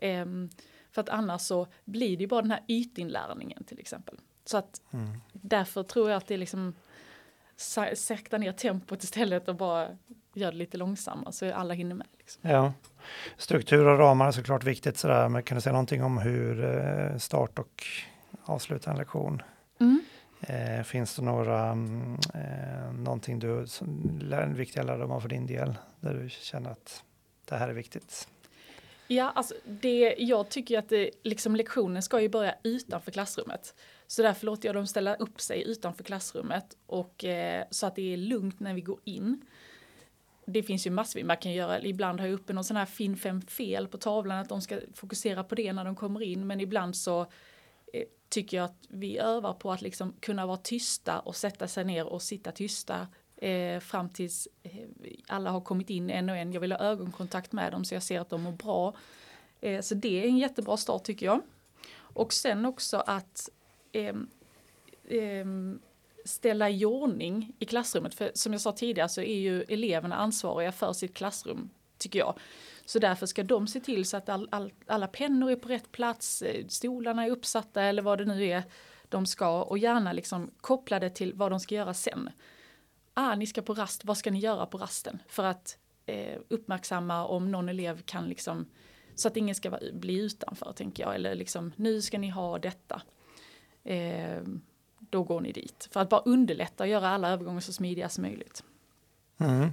Um, 0.03 0.51
för 0.91 1.01
att 1.01 1.09
annars 1.09 1.41
så 1.41 1.67
blir 1.85 2.17
det 2.17 2.21
ju 2.21 2.29
bara 2.29 2.43
den 2.43 2.51
här 2.51 2.65
ytinlärningen 2.69 3.65
till 3.65 3.79
exempel. 3.79 4.19
Så 4.45 4.57
att 4.57 4.81
mm. 4.93 5.21
därför 5.33 5.83
tror 5.83 6.11
jag 6.11 6.17
att 6.17 6.27
det 6.27 6.35
är 6.35 6.39
liksom 6.39 6.75
sakta 7.95 8.39
ner 8.39 8.53
tempot 8.53 9.03
istället 9.03 9.49
och 9.49 9.57
bara 9.57 9.89
gör 10.35 10.53
det 10.53 10.59
lite 10.59 10.77
långsammare 10.77 11.33
så 11.33 11.55
alla 11.55 11.75
hinner 11.75 11.95
med. 11.95 12.07
Liksom. 12.19 12.51
Ja. 12.51 12.73
Struktur 13.37 13.87
och 13.87 13.99
ramar 13.99 14.27
är 14.27 14.33
såklart 14.33 14.65
viktigt 14.65 14.97
sådär, 14.97 15.29
men 15.29 15.43
kan 15.43 15.55
du 15.55 15.61
säga 15.61 15.73
någonting 15.73 16.03
om 16.03 16.19
hur 16.19 16.65
eh, 16.65 17.17
start 17.17 17.59
och 17.59 17.85
avsluta 18.45 18.91
en 18.91 18.97
lektion 18.97 19.43
mm. 19.83 20.03
Eh, 20.47 20.83
finns 20.83 21.17
det 21.17 21.23
några, 21.23 21.67
mm, 21.67 22.19
eh, 22.35 22.93
någonting 22.93 23.39
du, 23.39 23.67
som, 23.67 24.55
viktiga 24.55 24.83
lärdomar 24.83 25.21
för 25.21 25.29
din 25.29 25.47
del, 25.47 25.75
där 26.01 26.15
du 26.15 26.29
känner 26.31 26.71
att 26.71 27.05
det 27.45 27.57
här 27.57 27.69
är 27.69 27.73
viktigt? 27.73 28.29
Ja, 29.07 29.31
alltså 29.31 29.55
det, 29.65 30.15
jag 30.19 30.49
tycker 30.49 30.79
att 30.79 30.89
det, 30.89 31.11
liksom 31.23 31.57
lektionen 31.57 32.03
ska 32.03 32.21
ju 32.21 32.29
börja 32.29 32.55
utanför 32.63 33.11
klassrummet. 33.11 33.75
Så 34.07 34.23
därför 34.23 34.47
låter 34.47 34.69
jag 34.69 34.77
dem 34.77 34.87
ställa 34.87 35.15
upp 35.15 35.41
sig 35.41 35.63
utanför 35.71 36.05
klassrummet 36.05 36.77
och 36.87 37.25
eh, 37.25 37.65
så 37.71 37.87
att 37.87 37.97
det 37.97 38.13
är 38.13 38.17
lugnt 38.17 38.61
när 38.61 38.75
vi 38.75 38.81
går 38.81 38.99
in. 39.05 39.41
Det 40.47 40.63
finns 40.63 40.87
ju 40.87 40.91
massor 40.91 41.25
man 41.25 41.37
kan 41.37 41.53
göra. 41.53 41.81
Ibland 41.81 42.21
har 42.21 42.27
jag 42.27 42.35
uppe 42.35 42.53
någon 42.53 42.65
sån 42.65 42.77
här 42.77 42.87
fin 42.87 43.17
fem 43.17 43.43
fel 43.43 43.89
på 43.89 43.99
tavlan 43.99 44.39
att 44.39 44.49
de 44.49 44.61
ska 44.61 44.79
fokusera 44.95 45.45
på 45.45 45.55
det 45.55 45.73
när 45.73 45.85
de 45.85 45.97
kommer 45.97 46.23
in. 46.23 46.47
Men 46.47 46.61
ibland 46.61 46.97
så 46.97 47.27
Eh, 47.93 48.05
tycker 48.29 48.57
jag 48.57 48.65
att 48.65 48.87
vi 48.89 49.19
övar 49.19 49.53
på 49.53 49.73
att 49.73 49.83
liksom 49.83 50.15
kunna 50.21 50.47
vara 50.47 50.57
tysta 50.57 51.21
och 51.21 51.37
sätta 51.37 51.69
sig 51.69 51.85
ner 51.85 52.07
och 52.07 52.23
sitta 52.23 52.53
tysta 52.53 53.07
eh, 53.37 53.81
fram 53.81 54.09
tills 54.09 54.49
eh, 54.63 54.71
alla 55.27 55.51
har 55.51 55.61
kommit 55.61 55.91
in 55.91 56.11
en 56.11 56.31
och 56.31 56.37
en. 56.37 56.53
Jag 56.53 56.61
vill 56.61 56.73
ha 56.73 56.79
ögonkontakt 56.79 57.53
med 57.53 57.73
dem 57.73 57.85
så 57.85 57.95
jag 57.95 58.03
ser 58.03 58.21
att 58.21 58.31
de 58.31 58.43
mår 58.43 58.53
bra. 58.53 58.95
Eh, 59.61 59.81
så 59.81 59.95
det 59.95 60.25
är 60.25 60.29
en 60.29 60.39
jättebra 60.39 60.77
start 60.77 61.05
tycker 61.05 61.27
jag. 61.27 61.41
Och 61.95 62.33
sen 62.33 62.67
också 62.67 62.97
att 62.97 63.49
eh, 63.93 64.17
eh, 65.19 65.47
ställa 66.25 66.71
i 66.71 66.85
ordning 66.85 67.53
i 67.59 67.65
klassrummet. 67.65 68.15
För 68.15 68.31
som 68.35 68.53
jag 68.53 68.63
sa 68.63 68.73
tidigare 68.73 69.09
så 69.09 69.21
är 69.21 69.39
ju 69.39 69.63
eleverna 69.63 70.17
ansvariga 70.17 70.73
för 70.73 70.93
sitt 70.93 71.15
klassrum, 71.15 71.71
tycker 71.99 72.19
jag. 72.19 72.39
Så 72.85 72.99
därför 72.99 73.27
ska 73.27 73.43
de 73.43 73.67
se 73.67 73.81
till 73.81 74.05
så 74.05 74.17
att 74.17 74.29
all, 74.29 74.49
all, 74.51 74.73
alla 74.87 75.07
pennor 75.07 75.51
är 75.51 75.57
på 75.57 75.69
rätt 75.69 75.93
plats, 75.93 76.43
eh, 76.43 76.67
stolarna 76.69 77.25
är 77.25 77.31
uppsatta 77.31 77.83
eller 77.83 78.03
vad 78.03 78.19
det 78.19 78.25
nu 78.25 78.45
är 78.45 78.63
de 79.09 79.27
ska 79.27 79.63
och 79.63 79.79
gärna 79.79 80.13
liksom 80.13 80.51
koppla 80.61 81.01
det 81.01 81.11
till 81.11 81.35
vad 81.35 81.53
de 81.53 81.61
ska 81.61 81.75
göra 81.75 81.95
sen 81.95 82.31
ah, 83.15 83.35
ni 83.35 83.47
ska 83.47 83.63
på 83.63 83.75
rast, 83.75 84.05
vad 84.05 84.17
ska 84.17 84.31
ni 84.31 84.39
göra 84.39 84.67
på 84.67 84.79
rasten? 84.79 85.23
För 85.29 85.45
att 85.45 85.79
eh, 86.07 86.39
uppmärksamma 86.49 87.25
om 87.27 87.51
någon 87.51 87.69
elev 87.69 88.03
kan 88.03 88.29
liksom, 88.29 88.67
så 89.15 89.29
att 89.29 89.37
ingen 89.37 89.55
ska 89.55 89.79
bli 89.93 90.21
utanför 90.21 90.73
tänker 90.73 91.03
jag, 91.03 91.15
eller 91.15 91.35
liksom 91.35 91.73
nu 91.77 92.03
ska 92.03 92.19
ni 92.19 92.29
ha 92.29 92.59
detta. 92.59 93.03
Eh, 93.85 94.43
då 94.99 95.23
går 95.23 95.41
ni 95.41 95.53
dit. 95.53 95.89
För 95.93 96.01
att 96.01 96.09
bara 96.09 96.21
underlätta 96.21 96.85
och 96.85 96.91
göra 96.91 97.09
alla 97.09 97.31
övergångar 97.31 97.61
så 97.61 97.73
smidiga 97.73 98.09
som 98.09 98.23
möjligt. 98.23 98.65
Mm. 99.39 99.73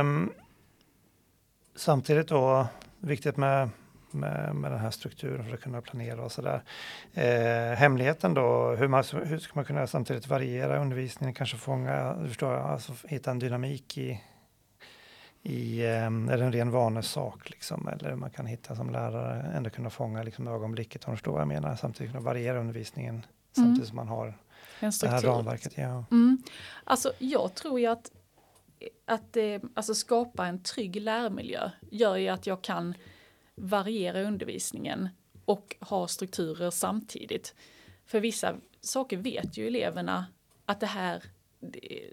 Um, 0.00 0.32
samtidigt 1.80 2.28
då, 2.28 2.66
viktigt 3.00 3.36
med 3.36 3.70
med, 4.14 4.54
med 4.56 4.72
den 4.72 4.80
här 4.80 4.90
strukturen 4.90 5.44
för 5.44 5.54
att 5.54 5.60
kunna 5.60 5.80
planera 5.80 6.24
och 6.24 6.32
sådär. 6.32 6.62
Eh, 7.14 7.76
hemligheten 7.76 8.34
då, 8.34 8.74
hur, 8.74 8.88
man, 8.88 9.04
hur 9.24 9.38
ska 9.38 9.52
man 9.54 9.64
kunna 9.64 9.86
samtidigt 9.86 10.26
variera 10.26 10.80
undervisningen, 10.80 11.34
kanske 11.34 11.56
fånga, 11.56 12.16
förstår 12.26 12.52
jag, 12.52 12.62
alltså 12.62 12.92
hitta 13.04 13.30
en 13.30 13.38
dynamik 13.38 13.98
i, 13.98 14.20
i 15.42 15.80
eh, 15.80 16.06
är 16.06 16.36
det 16.36 16.44
en 16.44 16.52
ren 16.52 16.70
vanesak 16.70 17.50
liksom, 17.50 17.88
eller 17.88 18.14
man 18.14 18.30
kan 18.30 18.46
hitta 18.46 18.76
som 18.76 18.90
lärare 18.90 19.52
ändå 19.56 19.70
kunna 19.70 19.90
fånga 19.90 20.22
liksom 20.22 20.48
ögonblicket, 20.48 21.04
om 21.04 21.12
du 21.12 21.16
förstår 21.16 21.32
vad 21.32 21.40
jag 21.40 21.48
menar, 21.48 21.76
samtidigt 21.76 22.12
kunna 22.12 22.24
variera 22.24 22.60
undervisningen 22.60 23.14
mm. 23.14 23.24
samtidigt 23.52 23.88
som 23.88 23.96
man 23.96 24.08
har 24.08 24.34
det 24.80 25.08
här 25.08 25.20
ramverket. 25.20 25.72
Ja. 25.76 26.04
Mm. 26.10 26.42
Alltså 26.84 27.12
jag 27.18 27.54
tror 27.54 27.80
ju 27.80 27.86
att 27.86 28.10
att 29.04 29.36
eh, 29.36 29.60
alltså 29.74 29.94
skapa 29.94 30.46
en 30.46 30.62
trygg 30.62 30.96
lärmiljö 30.96 31.70
gör 31.90 32.16
ju 32.16 32.28
att 32.28 32.46
jag 32.46 32.62
kan 32.62 32.94
variera 33.54 34.22
undervisningen 34.22 35.08
och 35.44 35.76
ha 35.80 36.08
strukturer 36.08 36.70
samtidigt. 36.70 37.54
För 38.06 38.20
vissa 38.20 38.56
saker 38.80 39.16
vet 39.16 39.56
ju 39.56 39.66
eleverna 39.66 40.26
att 40.64 40.80
det 40.80 40.86
här 40.86 41.24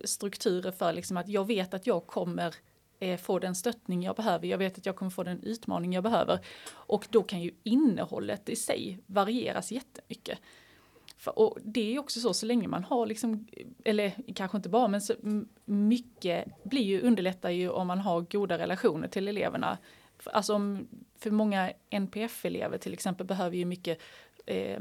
strukturer 0.03 0.71
för 0.71 0.93
liksom 0.93 1.17
att 1.17 1.27
jag 1.27 1.47
vet 1.47 1.73
att 1.73 1.87
jag 1.87 2.07
kommer 2.07 2.55
eh, 2.99 3.17
få 3.17 3.39
den 3.39 3.55
stöttning 3.55 4.03
jag 4.03 4.15
behöver. 4.15 4.47
Jag 4.47 4.57
vet 4.57 4.77
att 4.77 4.85
jag 4.85 4.95
kommer 4.95 5.11
få 5.11 5.23
den 5.23 5.43
utmaning 5.43 5.93
jag 5.93 6.03
behöver. 6.03 6.39
Och 6.69 7.07
då 7.09 7.23
kan 7.23 7.41
ju 7.41 7.51
innehållet 7.63 8.49
i 8.49 8.55
sig 8.55 8.99
varieras 9.05 9.71
jättemycket. 9.71 10.39
Och 11.25 11.57
det 11.63 11.95
är 11.95 11.99
också 11.99 12.19
så, 12.19 12.33
så 12.33 12.45
länge 12.45 12.67
man 12.67 12.83
har 12.83 13.05
liksom, 13.05 13.47
eller 13.85 14.33
kanske 14.35 14.57
inte 14.57 14.69
bara, 14.69 14.87
men 14.87 15.01
så 15.01 15.13
mycket 15.65 16.63
blir 16.63 16.83
ju, 16.83 17.01
underlättar 17.01 17.49
ju 17.49 17.69
om 17.69 17.87
man 17.87 17.99
har 17.99 18.21
goda 18.21 18.57
relationer 18.57 19.07
till 19.07 19.27
eleverna 19.27 19.77
alltså 20.25 20.53
om, 20.53 20.87
för 21.19 21.31
många 21.31 21.73
NPF-elever 21.89 22.77
till 22.77 22.93
exempel 22.93 23.27
behöver 23.27 23.57
ju 23.57 23.65
mycket 23.65 24.01
eh, 24.45 24.79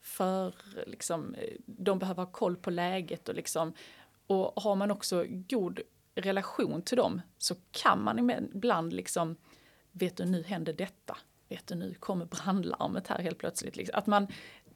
för, 0.00 0.54
liksom, 0.86 1.36
de 1.66 1.98
behöver 1.98 2.22
ha 2.22 2.32
koll 2.32 2.56
på 2.56 2.70
läget 2.70 3.28
och 3.28 3.34
liksom, 3.34 3.72
och 4.26 4.62
har 4.62 4.76
man 4.76 4.90
också 4.90 5.24
god 5.28 5.80
relation 6.14 6.82
till 6.82 6.96
dem 6.96 7.20
så 7.38 7.54
kan 7.70 8.04
man 8.04 8.30
ibland 8.30 8.92
liksom, 8.92 9.36
vet 9.92 10.16
du 10.16 10.24
nu 10.24 10.42
händer 10.42 10.72
detta, 10.72 11.16
vet 11.48 11.66
du 11.66 11.74
nu 11.74 11.94
kommer 11.94 12.26
brandlarmet 12.26 13.08
här 13.08 13.18
helt 13.18 13.38
plötsligt. 13.38 13.76
Liksom. 13.76 13.98
Att 13.98 14.06
man, 14.06 14.26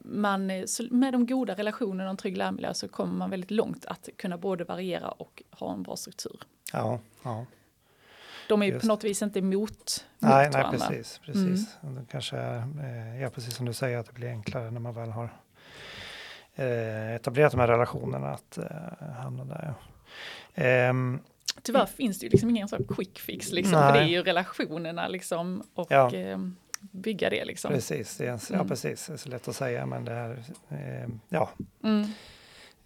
man, 0.09 0.47
med 0.91 1.13
de 1.13 1.27
goda 1.27 1.55
relationerna 1.55 2.05
och 2.05 2.11
en 2.11 2.17
trygg 2.17 2.37
lärmiljö 2.37 2.75
så 2.75 2.89
kommer 2.89 3.15
man 3.15 3.31
väldigt 3.31 3.51
långt 3.51 3.87
att 3.87 4.09
kunna 4.17 4.39
både 4.39 4.65
variera 4.65 5.09
och 5.09 5.43
ha 5.51 5.73
en 5.73 5.83
bra 5.83 5.97
struktur. 5.97 6.41
Ja, 6.73 6.99
ja. 7.23 7.47
De 8.49 8.63
är 8.63 8.67
ju 8.67 8.81
på 8.81 8.87
något 8.87 9.05
vis 9.05 9.23
inte 9.23 9.39
emot 9.39 10.07
nej, 10.19 10.47
mot 10.47 10.55
nej, 10.55 10.63
varandra. 10.63 10.87
precis. 10.89 11.19
precis. 11.19 11.77
Mm. 11.83 11.95
De 11.95 12.07
kanske 12.07 12.37
är, 12.37 12.57
eh, 12.59 13.23
ja, 13.23 13.31
precis 13.31 13.57
som 13.57 13.67
du 13.67 13.73
säger, 13.73 13.99
att 13.99 14.07
det 14.07 14.13
blir 14.13 14.29
enklare 14.29 14.71
när 14.71 14.81
man 14.81 14.95
väl 14.95 15.11
har 15.11 15.31
eh, 16.55 17.15
etablerat 17.15 17.53
de 17.53 17.61
här 17.61 17.69
relationerna 17.69 18.31
att 18.31 18.59
eh, 18.59 19.09
hamna 19.23 19.45
där. 19.45 19.75
Ja. 20.55 20.63
Eh, 20.65 20.93
Tyvärr 21.63 21.87
finns 21.87 22.19
det 22.19 22.27
ju 22.27 22.31
liksom 22.31 22.51
ingen 22.51 22.69
sån 22.69 22.85
quick 22.89 23.19
fix, 23.19 23.53
liksom, 23.53 23.73
för 23.73 23.93
det 23.93 23.99
är 23.99 24.09
ju 24.09 24.23
relationerna 24.23 25.09
liksom, 25.09 25.63
och 25.75 25.87
ja. 25.91 26.15
eh, 26.15 26.39
bygga 26.81 27.31
det. 27.31 27.45
Liksom. 27.45 27.73
Precis, 27.73 28.17
det 28.17 28.27
är, 28.27 28.41
ja, 28.51 28.55
mm. 28.55 28.69
precis, 28.69 29.07
det 29.07 29.13
är 29.13 29.17
så 29.17 29.29
lätt 29.29 29.49
att 29.49 29.57
säga, 29.57 29.87
men 29.87 30.05
det 30.05 30.13
är, 30.13 30.31
eh, 30.69 31.09
ja. 31.29 31.51
Mm. 31.85 32.07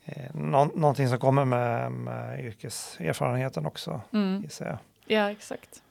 Eh, 0.05 0.35
nå 0.35 0.65
någonting 0.65 1.09
som 1.09 1.19
kommer 1.19 1.45
med, 1.45 1.93
med 1.93 2.45
yrkeserfarenheten 2.45 3.67
också, 3.67 4.01
mm. 4.13 4.43
gissar 4.43 4.67
jag. 4.67 4.79
Ja, 5.07 5.31
exakt. 5.31 5.83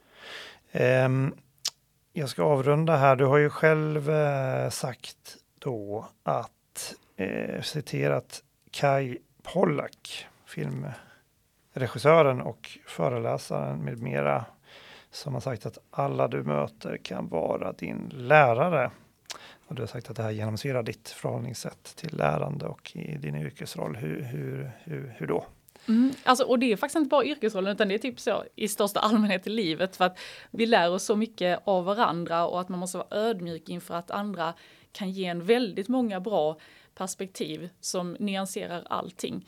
Um, 0.71 1.35
jag 2.13 2.29
ska 2.29 2.43
avrunda 2.43 2.97
här. 2.97 3.15
Du 3.15 3.25
har 3.25 3.37
ju 3.37 3.49
själv 3.49 4.09
uh, 4.09 4.69
sagt 4.69 5.37
då 5.59 6.07
att, 6.23 6.95
uh, 7.21 7.61
citerat 7.61 8.43
Kai 8.71 9.17
Pollak, 9.43 10.27
filmregissören 10.45 12.41
och 12.41 12.77
föreläsaren 12.87 13.79
med 13.79 14.01
mera, 14.01 14.45
som 15.11 15.33
har 15.33 15.41
sagt 15.41 15.65
att 15.65 15.77
alla 15.91 16.27
du 16.27 16.43
möter 16.43 16.97
kan 16.97 17.27
vara 17.27 17.71
din 17.71 18.11
lärare. 18.13 18.91
Och 19.67 19.75
du 19.75 19.81
har 19.81 19.87
sagt 19.87 20.09
att 20.09 20.15
det 20.15 20.23
här 20.23 20.31
genomsyrar 20.31 20.83
ditt 20.83 21.09
förhållningssätt 21.09 21.95
till 21.95 22.17
lärande 22.17 22.65
och 22.65 22.91
i 22.95 23.17
din 23.17 23.35
yrkesroll. 23.35 23.95
Hur, 23.95 24.21
hur, 24.21 24.71
hur, 24.83 25.15
hur 25.17 25.27
då? 25.27 25.45
Mm, 25.87 26.11
alltså, 26.23 26.43
och 26.43 26.59
det 26.59 26.71
är 26.71 26.75
faktiskt 26.75 26.95
inte 26.95 27.09
bara 27.09 27.25
yrkesrollen 27.25 27.71
utan 27.71 27.87
det 27.87 27.93
är 27.93 27.99
typ 27.99 28.19
så 28.19 28.43
i 28.55 28.67
största 28.67 28.99
allmänhet 28.99 29.47
i 29.47 29.49
livet 29.49 29.95
för 29.95 30.05
att 30.05 30.19
vi 30.51 30.65
lär 30.65 30.91
oss 30.91 31.03
så 31.03 31.15
mycket 31.15 31.59
av 31.63 31.85
varandra 31.85 32.47
och 32.47 32.61
att 32.61 32.69
man 32.69 32.79
måste 32.79 32.97
vara 32.97 33.07
ödmjuk 33.11 33.69
inför 33.69 33.95
att 33.95 34.11
andra 34.11 34.53
kan 34.91 35.11
ge 35.11 35.25
en 35.25 35.45
väldigt 35.45 35.87
många 35.87 36.19
bra 36.19 36.57
perspektiv 36.95 37.69
som 37.79 38.17
nyanserar 38.19 38.83
allting. 38.89 39.45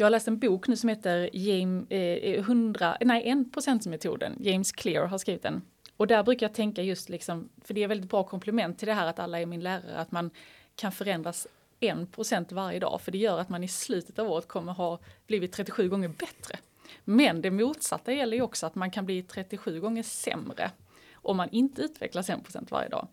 Jag 0.00 0.06
har 0.06 0.10
läst 0.10 0.28
en 0.28 0.38
bok 0.38 0.68
nu 0.68 0.76
som 0.76 0.88
heter 0.88 1.30
James, 1.32 1.90
eh, 1.90 2.00
eh 2.00 2.40
100, 2.40 2.96
nej 3.00 3.24
1%-metoden. 3.26 4.36
James 4.40 4.72
Clear 4.72 5.06
har 5.06 5.18
skrivit 5.18 5.42
den. 5.42 5.62
Och 5.96 6.06
där 6.06 6.22
brukar 6.22 6.46
jag 6.46 6.54
tänka 6.54 6.82
just 6.82 7.08
liksom, 7.08 7.48
för 7.64 7.74
det 7.74 7.82
är 7.82 7.88
väldigt 7.88 8.10
bra 8.10 8.24
komplement 8.24 8.78
till 8.78 8.88
det 8.88 8.94
här 8.94 9.06
att 9.06 9.18
alla 9.18 9.40
är 9.40 9.46
min 9.46 9.60
lärare, 9.60 9.96
att 9.96 10.12
man 10.12 10.30
kan 10.76 10.92
förändras 10.92 11.46
1% 11.80 12.52
varje 12.54 12.78
dag, 12.78 13.00
för 13.00 13.12
det 13.12 13.18
gör 13.18 13.38
att 13.38 13.48
man 13.48 13.64
i 13.64 13.68
slutet 13.68 14.18
av 14.18 14.30
året 14.30 14.48
kommer 14.48 14.72
ha 14.72 14.98
blivit 15.26 15.52
37 15.52 15.88
gånger 15.88 16.08
bättre. 16.08 16.58
Men 17.04 17.42
det 17.42 17.50
motsatta 17.50 18.12
gäller 18.12 18.36
ju 18.36 18.42
också 18.42 18.66
att 18.66 18.74
man 18.74 18.90
kan 18.90 19.06
bli 19.06 19.22
37 19.22 19.80
gånger 19.80 20.02
sämre 20.02 20.70
om 21.14 21.36
man 21.36 21.48
inte 21.50 21.82
utvecklas 21.82 22.30
1% 22.30 22.70
varje 22.70 22.88
dag. 22.88 23.08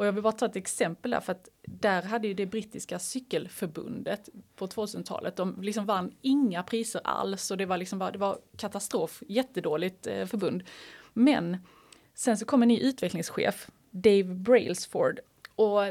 Och 0.00 0.06
jag 0.06 0.12
vill 0.12 0.22
bara 0.22 0.32
ta 0.32 0.46
ett 0.46 0.56
exempel 0.56 1.10
där, 1.10 1.20
för 1.20 1.32
att 1.32 1.48
där 1.62 2.02
hade 2.02 2.28
ju 2.28 2.34
det 2.34 2.46
brittiska 2.46 2.98
cykelförbundet 2.98 4.28
på 4.56 4.66
2000-talet, 4.66 5.36
de 5.36 5.62
liksom 5.62 5.86
vann 5.86 6.12
inga 6.20 6.62
priser 6.62 7.00
alls 7.04 7.50
och 7.50 7.56
det 7.56 7.66
var 7.66 7.76
liksom 7.76 7.98
bara, 7.98 8.10
det 8.10 8.18
var 8.18 8.38
katastrof, 8.56 9.22
jättedåligt 9.28 10.06
eh, 10.06 10.26
förbund. 10.26 10.62
Men 11.12 11.56
sen 12.14 12.38
så 12.38 12.44
kom 12.44 12.62
en 12.62 12.68
ny 12.68 12.80
utvecklingschef, 12.80 13.70
Dave 13.90 14.24
Brailsford, 14.24 15.20
och 15.54 15.82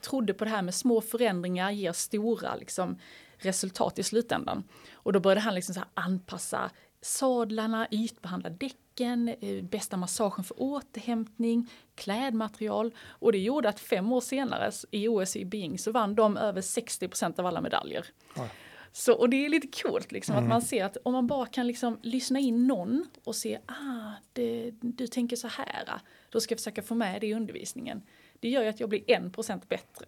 trodde 0.00 0.34
på 0.34 0.44
det 0.44 0.50
här 0.50 0.62
med 0.62 0.74
små 0.74 1.00
förändringar 1.00 1.70
ger 1.70 1.92
stora 1.92 2.56
liksom, 2.56 2.98
resultat 3.36 3.98
i 3.98 4.02
slutändan. 4.02 4.64
Och 4.92 5.12
då 5.12 5.20
började 5.20 5.40
han 5.40 5.54
liksom 5.54 5.74
så 5.74 5.82
anpassa 5.94 6.70
sadlarna, 7.00 7.88
ytbehandla 7.90 8.50
däck 8.50 8.76
eh, 9.00 9.64
bästa 9.64 9.96
massagen 9.96 10.44
för 10.44 10.62
återhämtning, 10.62 11.70
klädmaterial. 11.94 12.94
Och 13.08 13.32
det 13.32 13.38
gjorde 13.38 13.68
att 13.68 13.80
fem 13.80 14.12
år 14.12 14.20
senare 14.20 14.72
i 14.90 15.08
OS 15.08 15.36
i 15.36 15.44
Beijing 15.44 15.78
så 15.78 15.92
vann 15.92 16.14
de 16.14 16.36
över 16.36 16.60
60 16.60 17.08
procent 17.08 17.38
av 17.38 17.46
alla 17.46 17.60
medaljer. 17.60 18.06
Ja. 18.36 18.48
Så, 18.92 19.12
och 19.12 19.30
det 19.30 19.44
är 19.44 19.48
lite 19.48 19.82
coolt 19.82 20.12
liksom, 20.12 20.34
mm. 20.34 20.44
att 20.44 20.48
man 20.48 20.62
ser 20.62 20.84
att 20.84 20.96
om 21.02 21.12
man 21.12 21.26
bara 21.26 21.46
kan 21.46 21.66
liksom 21.66 21.98
lyssna 22.02 22.38
in 22.38 22.66
någon 22.66 23.06
och 23.24 23.36
se, 23.36 23.58
ah, 23.66 24.12
det, 24.32 24.70
du 24.80 25.06
tänker 25.06 25.36
så 25.36 25.48
här, 25.48 26.00
då 26.30 26.40
ska 26.40 26.52
jag 26.52 26.58
försöka 26.58 26.82
få 26.82 26.94
med 26.94 27.20
det 27.20 27.26
i 27.26 27.34
undervisningen. 27.34 28.02
Det 28.40 28.48
gör 28.48 28.62
ju 28.62 28.68
att 28.68 28.80
jag 28.80 28.88
blir 28.88 29.10
en 29.10 29.32
procent 29.32 29.68
bättre. 29.68 30.06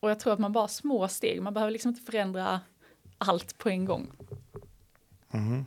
Och 0.00 0.10
jag 0.10 0.20
tror 0.20 0.32
att 0.32 0.38
man 0.38 0.52
bara 0.52 0.68
små 0.68 1.08
steg, 1.08 1.42
man 1.42 1.54
behöver 1.54 1.70
liksom 1.70 1.88
inte 1.88 2.02
förändra 2.02 2.60
allt 3.18 3.58
på 3.58 3.68
en 3.68 3.84
gång. 3.84 4.10
Mm. 5.32 5.64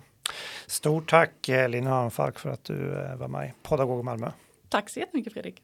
Stort 0.68 1.10
tack 1.10 1.50
eh, 1.50 1.70
Lina 1.70 1.90
Hörnfalk 1.90 2.40
för 2.40 2.50
att 2.50 2.64
du 2.64 3.02
eh, 3.02 3.16
var 3.16 3.28
med 3.28 3.48
i 3.48 3.54
Podagog 3.64 4.06
Malmö. 4.06 4.32
Tack 4.70 4.90
så 4.90 5.00
jättemycket 5.00 5.34
Fredrik. 5.34 5.62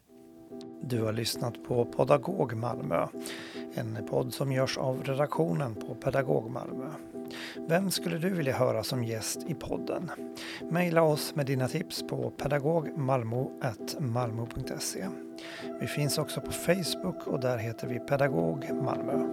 Du 0.82 1.02
har 1.02 1.12
lyssnat 1.12 1.64
på 1.64 1.84
Podagog 1.84 2.56
Malmö, 2.56 3.06
en 3.74 4.06
podd 4.10 4.34
som 4.34 4.52
görs 4.52 4.78
av 4.78 5.04
redaktionen 5.04 5.74
på 5.74 5.94
Pedagog 5.94 6.50
Malmö. 6.50 6.90
Vem 7.68 7.90
skulle 7.90 8.18
du 8.18 8.30
vilja 8.30 8.54
höra 8.54 8.82
som 8.82 9.04
gäst 9.04 9.44
i 9.48 9.54
podden? 9.54 10.10
Maila 10.70 11.02
oss 11.02 11.34
med 11.34 11.46
dina 11.46 11.68
tips 11.68 12.04
på 12.08 12.30
pedagogmalmo.malmo.se. 12.30 15.06
Vi 15.80 15.86
finns 15.86 16.18
också 16.18 16.40
på 16.40 16.52
Facebook 16.52 17.26
och 17.26 17.40
där 17.40 17.58
heter 17.58 17.88
vi 17.88 17.98
Pedagog 17.98 18.70
Malmö. 18.72 19.26